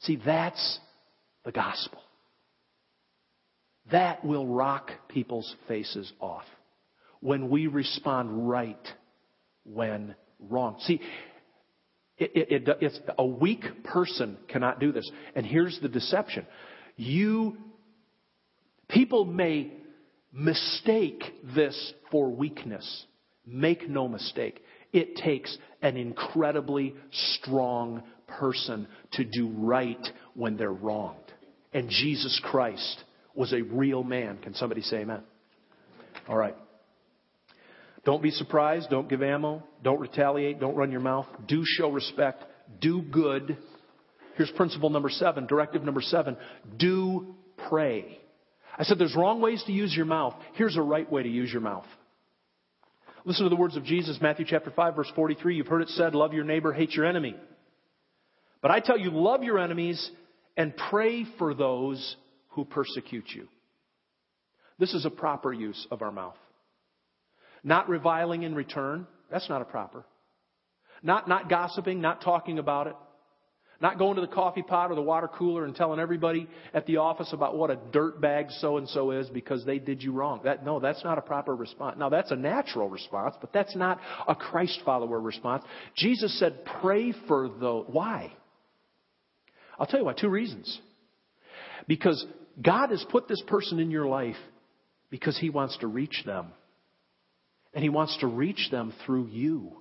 [0.00, 0.78] See, that's
[1.44, 2.00] the gospel.
[3.90, 6.44] That will rock people's faces off
[7.20, 8.88] when we respond right
[9.64, 10.14] when
[10.48, 10.76] wrong.
[10.80, 11.00] See,
[12.18, 15.10] it, it, it, it's a weak person cannot do this.
[15.34, 16.46] And here's the deception.
[16.96, 17.56] You,
[18.88, 19.72] people may
[20.32, 21.22] mistake
[21.54, 23.06] this for weakness.
[23.46, 24.62] Make no mistake.
[24.92, 31.16] It takes an incredibly strong person to do right when they're wronged.
[31.72, 33.04] And Jesus Christ
[33.34, 34.38] was a real man.
[34.38, 35.22] Can somebody say amen?
[36.28, 36.56] All right.
[38.04, 38.90] Don't be surprised.
[38.90, 39.62] Don't give ammo.
[39.82, 40.58] Don't retaliate.
[40.58, 41.26] Don't run your mouth.
[41.46, 42.44] Do show respect.
[42.80, 43.58] Do good.
[44.36, 46.36] Here's principle number seven, directive number seven.
[46.78, 47.34] Do
[47.68, 48.18] pray.
[48.80, 50.32] I said there's wrong ways to use your mouth.
[50.54, 51.84] Here's a right way to use your mouth.
[53.26, 55.54] Listen to the words of Jesus, Matthew chapter 5 verse 43.
[55.54, 57.36] You've heard it said, love your neighbor, hate your enemy.
[58.62, 60.10] But I tell you, love your enemies
[60.56, 62.16] and pray for those
[62.52, 63.48] who persecute you.
[64.78, 66.38] This is a proper use of our mouth.
[67.62, 69.06] Not reviling in return.
[69.30, 70.06] That's not a proper.
[71.02, 72.96] Not, not gossiping, not talking about it.
[73.80, 76.98] Not going to the coffee pot or the water cooler and telling everybody at the
[76.98, 80.40] office about what a dirt bag so and so is because they did you wrong.
[80.44, 81.96] That, no, that's not a proper response.
[81.98, 85.64] Now that's a natural response, but that's not a Christ follower response.
[85.96, 88.32] Jesus said, pray for the, why?
[89.78, 90.12] I'll tell you why.
[90.12, 90.78] Two reasons.
[91.88, 92.24] Because
[92.60, 94.36] God has put this person in your life
[95.08, 96.48] because He wants to reach them.
[97.72, 99.78] And He wants to reach them through you.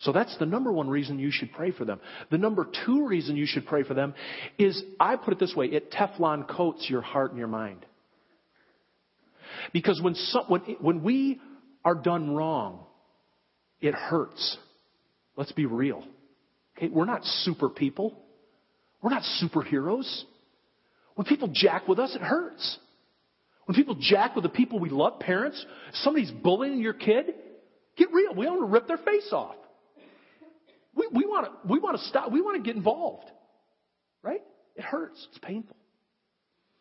[0.00, 2.00] So that's the number one reason you should pray for them.
[2.30, 4.14] The number two reason you should pray for them
[4.58, 7.84] is, I put it this way, it Teflon coats your heart and your mind.
[9.72, 11.40] Because when, some, when, when we
[11.84, 12.84] are done wrong,
[13.80, 14.56] it hurts.
[15.36, 16.04] Let's be real.
[16.76, 18.22] Okay, we're not super people.
[19.02, 20.22] We're not superheroes.
[21.14, 22.78] When people jack with us, it hurts.
[23.66, 27.34] When people jack with the people we love, parents, somebody's bullying your kid,
[27.96, 28.34] get real.
[28.34, 29.56] We don't want to rip their face off.
[30.94, 32.32] We, we want to we want to stop.
[32.32, 33.30] We want to get involved,
[34.22, 34.42] right?
[34.76, 35.26] It hurts.
[35.30, 35.76] It's painful.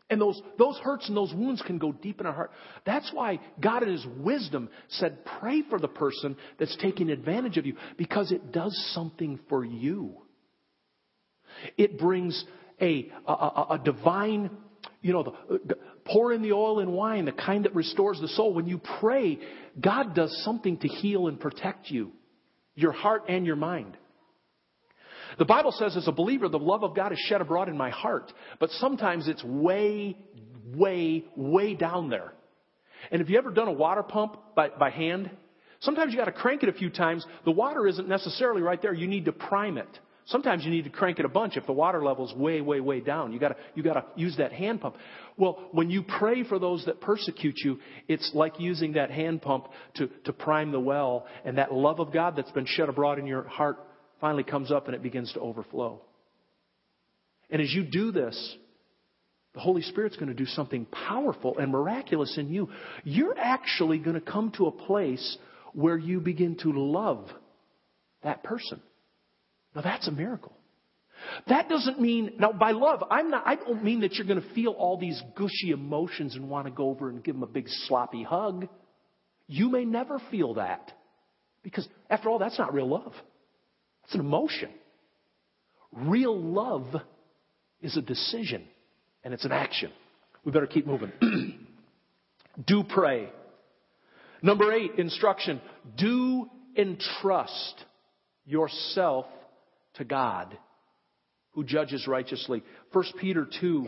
[0.09, 2.51] And those, those hurts and those wounds can go deep in our heart.
[2.85, 7.65] That's why God in His wisdom said, pray for the person that's taking advantage of
[7.65, 10.15] you because it does something for you.
[11.77, 12.41] It brings
[12.79, 14.51] a, a, a, a divine,
[15.01, 18.53] you know, the, pour in the oil and wine, the kind that restores the soul.
[18.53, 19.39] When you pray,
[19.79, 22.13] God does something to heal and protect you,
[22.77, 23.97] your heart and your mind.
[25.37, 27.89] The Bible says, as a believer, the love of God is shed abroad in my
[27.89, 28.31] heart.
[28.59, 30.15] But sometimes it's way,
[30.73, 32.33] way, way down there.
[33.11, 35.29] And have you ever done a water pump by, by hand?
[35.81, 37.25] Sometimes you got to crank it a few times.
[37.45, 38.93] The water isn't necessarily right there.
[38.93, 39.99] You need to prime it.
[40.27, 42.81] Sometimes you need to crank it a bunch if the water level is way, way,
[42.81, 43.31] way down.
[43.31, 44.97] You gotta, you gotta use that hand pump.
[45.37, 49.67] Well, when you pray for those that persecute you, it's like using that hand pump
[49.95, 53.25] to, to prime the well, and that love of God that's been shed abroad in
[53.25, 53.77] your heart
[54.19, 56.01] finally comes up and it begins to overflow.
[57.49, 58.57] And as you do this,
[59.53, 62.69] the Holy Spirit's going to do something powerful and miraculous in you.
[63.05, 65.37] You're actually going to come to a place
[65.71, 67.29] where you begin to love
[68.23, 68.81] that person.
[69.77, 70.53] Now that's a miracle.
[71.47, 74.53] That doesn't mean, now by love, I'm not, I don't mean that you're going to
[74.55, 77.67] feel all these gushy emotions and want to go over and give them a big
[77.85, 78.67] sloppy hug.
[79.45, 80.91] You may never feel that.
[81.61, 83.13] Because after all, that's not real love.
[84.05, 84.71] It's an emotion.
[85.91, 86.87] Real love
[87.79, 88.63] is a decision
[89.23, 89.91] and it's an action.
[90.43, 91.11] We better keep moving.
[92.65, 93.29] do pray.
[94.41, 95.61] Number eight, instruction.
[95.95, 97.85] Do entrust
[98.43, 99.27] yourself
[99.97, 100.57] to God
[101.51, 102.63] who judges righteously.
[102.93, 103.87] 1 Peter 2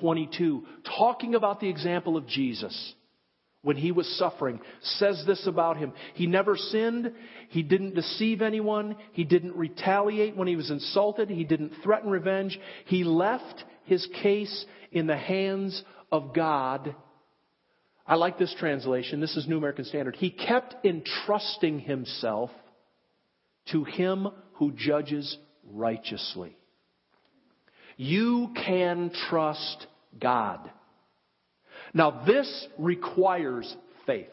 [0.00, 0.64] 22,
[0.98, 2.94] talking about the example of Jesus
[3.62, 5.92] when he was suffering, says this about him.
[6.14, 7.12] He never sinned.
[7.48, 8.96] He didn't deceive anyone.
[9.12, 11.30] He didn't retaliate when he was insulted.
[11.30, 12.58] He didn't threaten revenge.
[12.86, 15.82] He left his case in the hands
[16.12, 16.94] of God.
[18.06, 19.20] I like this translation.
[19.20, 20.16] This is New American Standard.
[20.16, 22.50] He kept entrusting himself
[23.72, 24.28] to him
[24.58, 25.38] who judges
[25.72, 26.56] righteously.
[27.96, 29.86] You can trust
[30.20, 30.70] God.
[31.94, 33.74] Now, this requires
[34.06, 34.26] faith.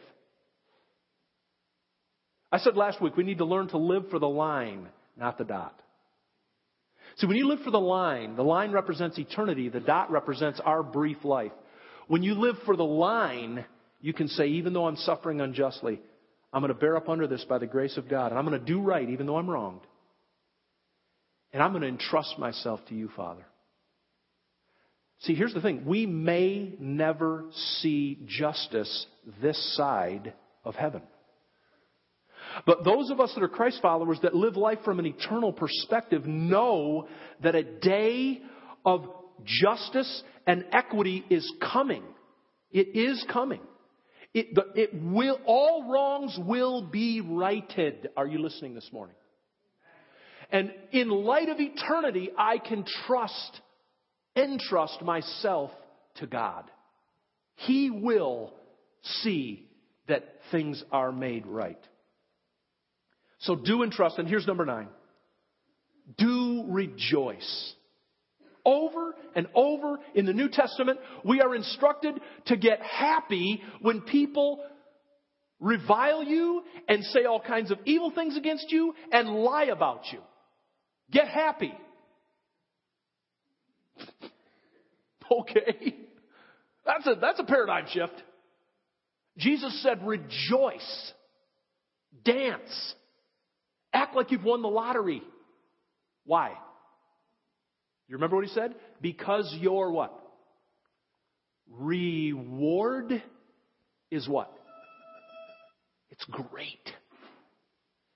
[2.52, 5.44] I said last week we need to learn to live for the line, not the
[5.44, 5.80] dot.
[7.18, 10.84] See, when you live for the line, the line represents eternity, the dot represents our
[10.84, 11.54] brief life.
[12.08, 13.66] When you live for the line,
[14.02, 16.02] you can say, even though I'm suffering unjustly,
[16.52, 18.60] I'm going to bear up under this by the grace of God, and I'm going
[18.60, 19.82] to do right even though I'm wronged.
[21.56, 23.46] And I'm going to entrust myself to you, Father.
[25.20, 25.86] See, here's the thing.
[25.86, 27.46] We may never
[27.80, 29.06] see justice
[29.42, 30.34] this side
[30.66, 31.02] of heaven.
[32.66, 36.26] But those of us that are Christ followers that live life from an eternal perspective
[36.26, 37.08] know
[37.42, 38.42] that a day
[38.86, 39.06] of
[39.46, 42.04] justice and equity is coming.
[42.74, 43.62] It is coming.
[44.34, 48.10] It, it will, all wrongs will be righted.
[48.18, 49.16] Are you listening this morning?
[50.52, 53.62] And in light of eternity, I can trust
[54.36, 55.72] entrust myself
[56.16, 56.70] to God.
[57.56, 58.54] He will
[59.02, 59.68] see
[60.08, 61.80] that things are made right.
[63.40, 64.88] So do entrust, and here's number nine.
[66.18, 67.74] Do rejoice.
[68.66, 74.64] Over and over in the New Testament, we are instructed to get happy when people
[75.60, 80.20] revile you and say all kinds of evil things against you and lie about you.
[81.12, 81.74] Get happy.
[85.32, 85.96] Okay.
[86.86, 88.14] That's a, that's a paradigm shift.
[89.40, 91.14] Jesus said, rejoice,
[92.24, 92.94] dance,
[93.92, 95.24] act like you've won the lottery.
[96.26, 96.52] Why?
[98.08, 98.76] You remember what he said?
[99.02, 100.14] Because your what?
[101.72, 103.22] Reward
[104.12, 104.54] is what?
[106.12, 106.88] It's great.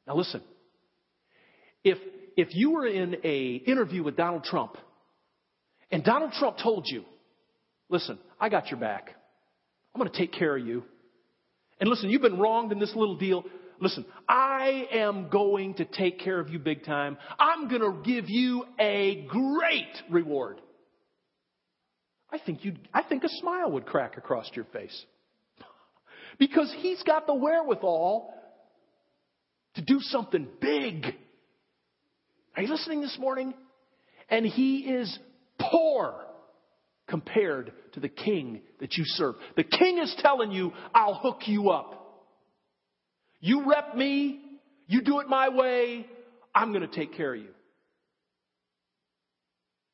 [0.08, 0.42] Now listen.
[1.84, 1.98] If
[2.38, 4.78] if you were in a interview with Donald Trump
[5.92, 7.04] and Donald Trump told you,
[7.90, 9.16] listen, I got your back.
[9.94, 10.84] I'm going to take care of you.
[11.80, 13.44] And listen, you've been wronged in this little deal.
[13.80, 17.18] Listen, I am going to take care of you big time.
[17.40, 20.60] I'm going to give you a great reward.
[22.32, 25.06] I think you I think a smile would crack across your face.
[26.38, 28.34] Because he's got the wherewithal
[29.76, 31.08] to do something big.
[32.60, 33.54] Are you listening this morning?
[34.30, 35.18] And he is
[35.72, 36.14] poor
[37.08, 39.36] compared to the king that you serve.
[39.56, 42.28] The king is telling you, I'll hook you up.
[43.40, 44.42] You rep me,
[44.88, 46.06] you do it my way,
[46.54, 47.48] I'm going to take care of you.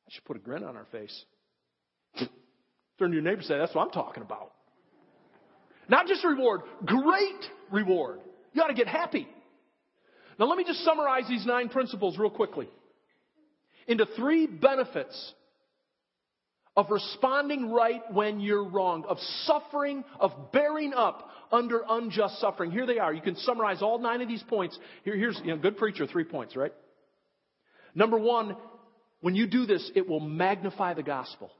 [0.08, 1.24] I should put a grin on our face.
[2.18, 4.50] Turn to your neighbor and say, That's what I'm talking about.
[5.88, 8.18] Not just reward, great reward.
[8.54, 9.28] You ought to get happy.
[10.38, 12.68] Now, let me just summarize these nine principles real quickly
[13.86, 15.32] into three benefits
[16.76, 22.70] of responding right when you're wrong, of suffering, of bearing up under unjust suffering.
[22.70, 23.14] Here they are.
[23.14, 24.78] You can summarize all nine of these points.
[25.04, 26.72] Here, here's, you know, good preacher, three points, right?
[27.94, 28.56] Number one,
[29.20, 31.50] when you do this, it will magnify the gospel.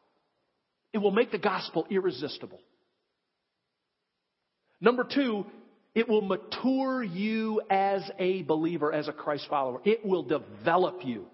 [0.93, 2.61] It will make the gospel irresistible.
[4.81, 5.47] Number two,
[5.97, 9.81] it will mature you as a believer, as a Christ follower.
[9.85, 11.27] It will develop you.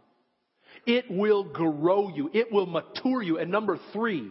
[0.87, 2.31] It will grow you.
[2.33, 3.39] It will mature you.
[3.39, 4.31] And number three,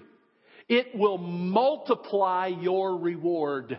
[0.68, 3.78] it will multiply your reward.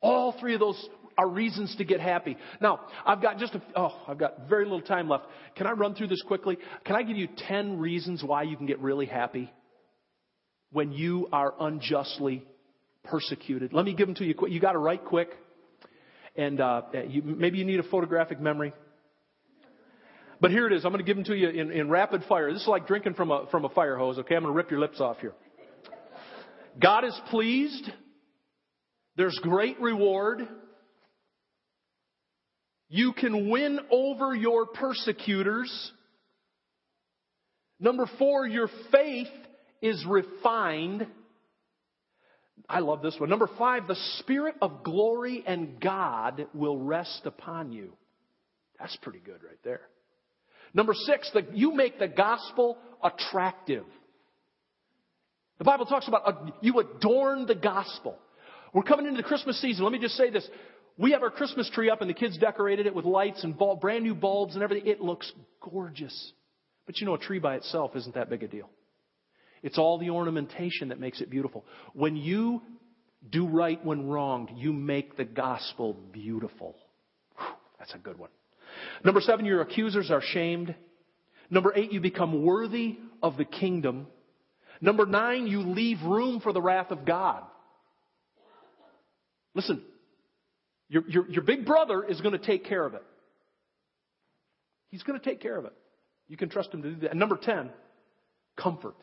[0.00, 2.36] All three of those are reasons to get happy.
[2.60, 5.24] Now, I've got just a, oh, I've got very little time left.
[5.56, 6.58] Can I run through this quickly?
[6.84, 9.52] Can I give you 10 reasons why you can get really happy?
[10.74, 12.44] when you are unjustly
[13.04, 13.72] persecuted.
[13.72, 14.34] Let me give them to you.
[14.48, 15.30] You got to write quick.
[16.36, 18.72] And uh, you, maybe you need a photographic memory.
[20.40, 20.84] But here it is.
[20.84, 22.52] I'm going to give them to you in, in rapid fire.
[22.52, 24.34] This is like drinking from a, from a fire hose, okay?
[24.34, 25.32] I'm going to rip your lips off here.
[26.80, 27.88] God is pleased.
[29.16, 30.48] There's great reward.
[32.88, 35.92] You can win over your persecutors.
[37.78, 39.28] Number four, your faith
[39.80, 41.06] is refined.
[42.68, 43.28] I love this one.
[43.28, 47.92] Number five, the Spirit of glory and God will rest upon you.
[48.78, 49.82] That's pretty good right there.
[50.72, 53.84] Number six, that you make the gospel attractive.
[55.58, 58.18] The Bible talks about uh, you adorn the gospel.
[58.72, 59.84] We're coming into the Christmas season.
[59.84, 60.48] Let me just say this.
[60.98, 63.80] We have our Christmas tree up and the kids decorated it with lights and bulb,
[63.80, 64.88] brand new bulbs and everything.
[64.88, 66.32] It looks gorgeous.
[66.86, 68.68] But you know, a tree by itself isn't that big a deal.
[69.64, 71.64] It's all the ornamentation that makes it beautiful.
[71.94, 72.60] When you
[73.28, 76.76] do right when wronged, you make the gospel beautiful.
[77.38, 77.46] Whew,
[77.78, 78.28] that's a good one.
[79.04, 80.74] Number seven, your accusers are shamed.
[81.48, 84.06] Number eight, you become worthy of the kingdom.
[84.82, 87.42] Number nine, you leave room for the wrath of God.
[89.54, 89.80] Listen,
[90.90, 93.02] your, your, your big brother is going to take care of it.
[94.90, 95.72] He's going to take care of it.
[96.28, 97.12] You can trust him to do that.
[97.12, 97.70] And number 10,
[98.58, 98.96] comfort.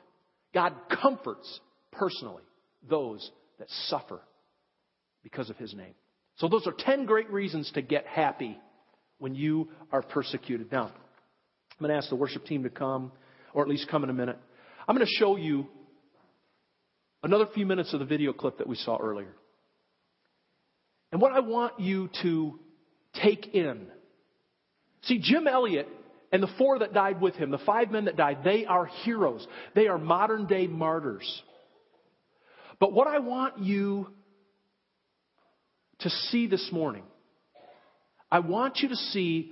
[0.53, 1.59] God comforts
[1.91, 2.43] personally
[2.89, 3.29] those
[3.59, 4.21] that suffer
[5.23, 5.93] because of his name.
[6.37, 8.57] So those are 10 great reasons to get happy
[9.19, 10.71] when you are persecuted.
[10.71, 10.91] Now, I'm
[11.79, 13.11] going to ask the worship team to come,
[13.53, 14.37] or at least come in a minute.
[14.87, 15.67] I'm going to show you
[17.23, 19.33] another few minutes of the video clip that we saw earlier.
[21.11, 22.59] And what I want you to
[23.21, 23.87] take in.
[25.03, 25.87] See, Jim Elliot
[26.31, 29.45] and the four that died with him, the five men that died, they are heroes.
[29.75, 31.43] They are modern day martyrs.
[32.79, 34.07] But what I want you
[35.99, 37.03] to see this morning,
[38.31, 39.51] I want you to see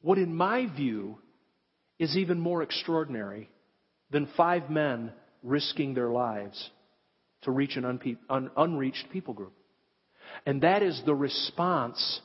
[0.00, 1.18] what, in my view,
[1.98, 3.50] is even more extraordinary
[4.10, 5.12] than five men
[5.42, 6.70] risking their lives
[7.42, 9.52] to reach an unpe- un- unreached people group.
[10.46, 12.20] And that is the response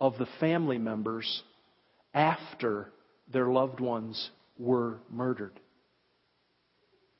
[0.00, 1.42] of the family members
[2.12, 2.92] after
[3.32, 5.58] their loved ones were murdered.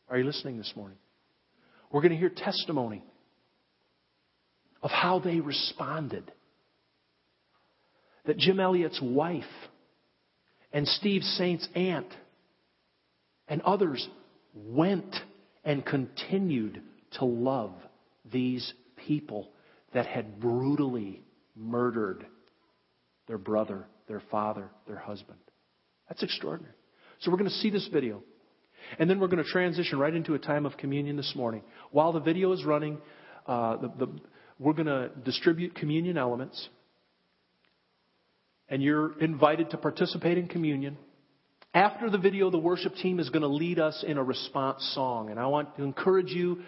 [0.09, 0.99] Are you listening this morning?
[1.91, 3.03] We're going to hear testimony
[4.83, 6.31] of how they responded.
[8.27, 9.45] That Jim Elliot's wife
[10.73, 12.07] and Steve Saint's aunt
[13.49, 14.07] and others
[14.55, 15.15] went
[15.65, 16.83] and continued
[17.19, 17.73] to love
[18.31, 18.73] these
[19.07, 19.51] people
[19.93, 21.23] that had brutally
[21.55, 22.27] murdered
[23.27, 25.39] their brother, their father, their husband.
[26.09, 26.75] That's extraordinary.
[27.21, 28.23] So we're going to see this video.
[28.99, 31.63] And then we're going to transition right into a time of communion this morning.
[31.91, 32.99] While the video is running,
[33.47, 34.21] uh, the, the,
[34.59, 36.69] we're going to distribute communion elements.
[38.69, 40.99] And you're invited to participate in communion.
[41.73, 45.31] After the video, the worship team is going to lead us in a response song.
[45.31, 46.63] And I want to encourage you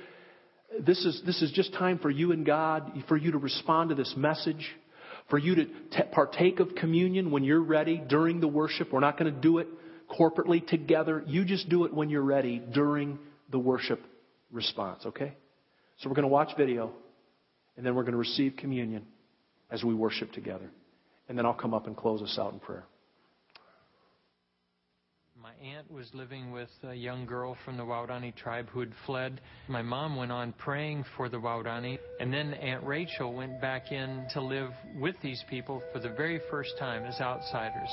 [0.80, 3.94] this is, this is just time for you and God, for you to respond to
[3.94, 4.68] this message,
[5.28, 8.92] for you to t- partake of communion when you're ready during the worship.
[8.92, 9.68] We're not going to do it
[10.08, 11.22] corporately together.
[11.26, 13.18] You just do it when you're ready during
[13.50, 14.00] the worship
[14.52, 15.34] response, okay?
[15.98, 16.92] So we're going to watch video,
[17.76, 19.04] and then we're going to receive communion
[19.70, 20.70] as we worship together.
[21.28, 22.84] And then I'll come up and close us out in prayer.
[25.64, 29.40] Aunt was living with a young girl from the Waodani tribe who had fled.
[29.68, 34.26] My mom went on praying for the Waodani, and then Aunt Rachel went back in
[34.34, 37.88] to live with these people for the very first time as outsiders.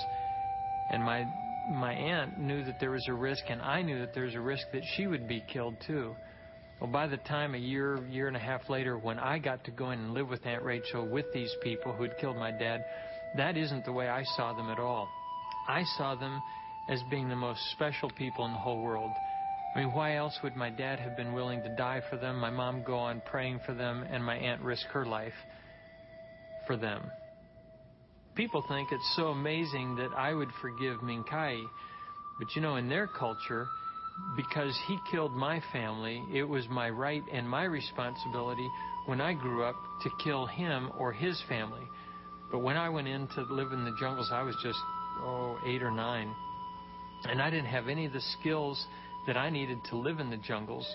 [0.91, 1.25] And my
[1.71, 4.41] my aunt knew that there was a risk, and I knew that there was a
[4.41, 6.13] risk that she would be killed too.
[6.81, 9.71] Well, by the time a year, year and a half later, when I got to
[9.71, 12.83] go in and live with Aunt Rachel with these people who had killed my dad,
[13.37, 15.07] that isn't the way I saw them at all.
[15.69, 16.41] I saw them
[16.87, 19.11] as being the most special people in the whole world.
[19.75, 22.49] I mean, why else would my dad have been willing to die for them, my
[22.49, 25.33] mom go on praying for them, and my aunt risk her life
[26.67, 27.11] for them?
[28.35, 31.63] People think it's so amazing that I would forgive Mincaye,
[32.39, 33.67] but you know, in their culture,
[34.35, 38.67] because he killed my family, it was my right and my responsibility
[39.05, 41.87] when I grew up to kill him or his family.
[42.51, 44.79] But when I went in to live in the jungles, I was just,
[45.21, 46.33] oh, eight or nine.
[47.29, 48.85] And I didn't have any of the skills
[49.27, 50.87] that I needed to live in the jungles.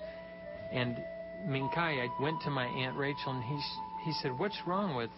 [0.73, 0.97] And
[1.47, 3.61] Mincaye, I went to my Aunt Rachel and he,
[4.05, 5.11] he said, What's wrong with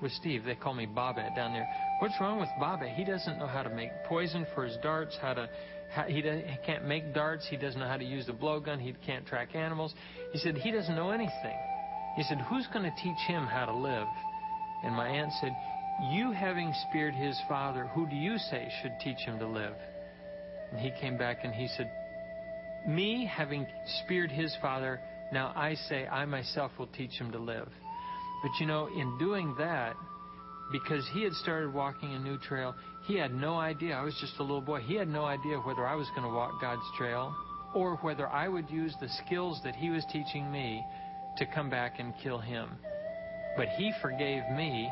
[0.00, 0.44] with Steve.
[0.44, 1.68] They call me Bobette down there.
[1.98, 2.94] What's wrong with Bobette?
[2.94, 5.48] He doesn't know how to make poison for his darts, how to
[5.90, 7.46] how, he, he can't make darts.
[7.48, 8.78] He doesn't know how to use the blowgun.
[8.80, 9.94] He can't track animals.
[10.32, 11.56] He said he doesn't know anything.
[12.16, 14.06] He said, Who's going to teach him how to live?
[14.84, 15.56] And my aunt said,
[16.12, 19.74] You having speared his father, who do you say should teach him to live?
[20.70, 21.90] And he came back and he said,
[22.86, 23.66] Me having
[24.04, 25.00] speared his father,
[25.32, 27.68] now I say I myself will teach him to live.
[28.42, 29.94] But you know, in doing that,
[30.70, 32.74] because he had started walking a new trail,
[33.06, 33.94] he had no idea.
[33.94, 34.80] I was just a little boy.
[34.80, 37.34] He had no idea whether I was going to walk God's trail
[37.74, 40.84] or whether I would use the skills that he was teaching me
[41.38, 42.68] to come back and kill him.
[43.56, 44.90] But he forgave me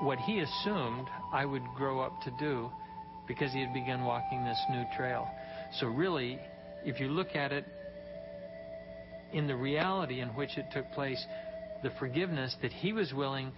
[0.00, 2.70] what he assumed I would grow up to do
[3.32, 5.26] because he had begun walking this new trail.
[5.80, 6.38] So, really,
[6.84, 7.64] if you look at it
[9.32, 11.24] in the reality in which it took place,
[11.82, 13.50] the forgiveness that he was willing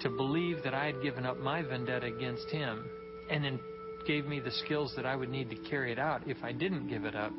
[0.00, 2.88] to believe that I had given up my vendetta against him
[3.30, 3.60] and then
[4.06, 6.88] gave me the skills that I would need to carry it out if I didn't
[6.88, 7.32] give it up,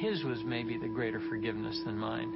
[0.00, 2.32] his was maybe the greater forgiveness than mine.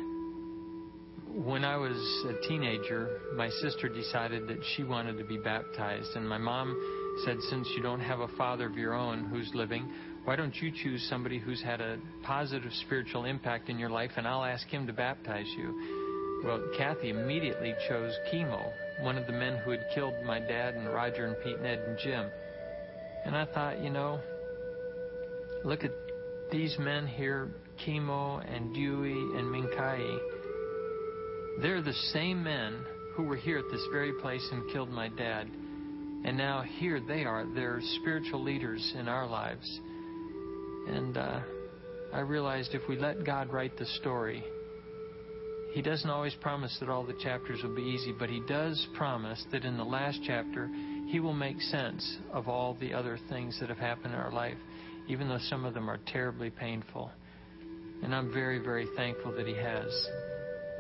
[1.27, 1.97] When I was
[2.29, 6.77] a teenager, my sister decided that she wanted to be baptized, and my mom
[7.25, 9.91] said, Since you don't have a father of your own who's living,
[10.25, 14.27] why don't you choose somebody who's had a positive spiritual impact in your life, and
[14.27, 16.43] I'll ask him to baptize you?
[16.45, 20.89] Well, Kathy immediately chose Kimo, one of the men who had killed my dad and
[20.89, 22.31] Roger and Pete, Ned and Jim.
[23.25, 24.21] And I thought, you know,
[25.65, 25.93] look at
[26.51, 27.51] these men here,
[27.85, 30.19] Kimo and Dewey and Mincaye.
[31.63, 32.85] They're the same men
[33.15, 35.49] who were here at this very place and killed my dad.
[36.25, 37.45] And now here they are.
[37.55, 39.81] They're spiritual leaders in our lives.
[40.89, 41.41] And uh,
[42.13, 44.43] I realized if we let God write the story,
[45.75, 49.45] He doesn't always promise that all the chapters will be easy, but He does promise
[49.53, 50.71] that in the last chapter,
[51.09, 54.59] He will make sense of all the other things that have happened in our life,
[55.09, 57.11] even though some of them are terribly painful.
[58.03, 60.09] And I'm very, very thankful that He has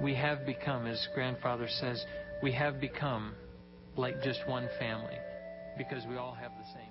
[0.00, 2.04] we have become, as grandfather says,
[2.42, 3.34] we have become
[3.96, 5.16] like just one family
[5.76, 6.83] because we all have the same.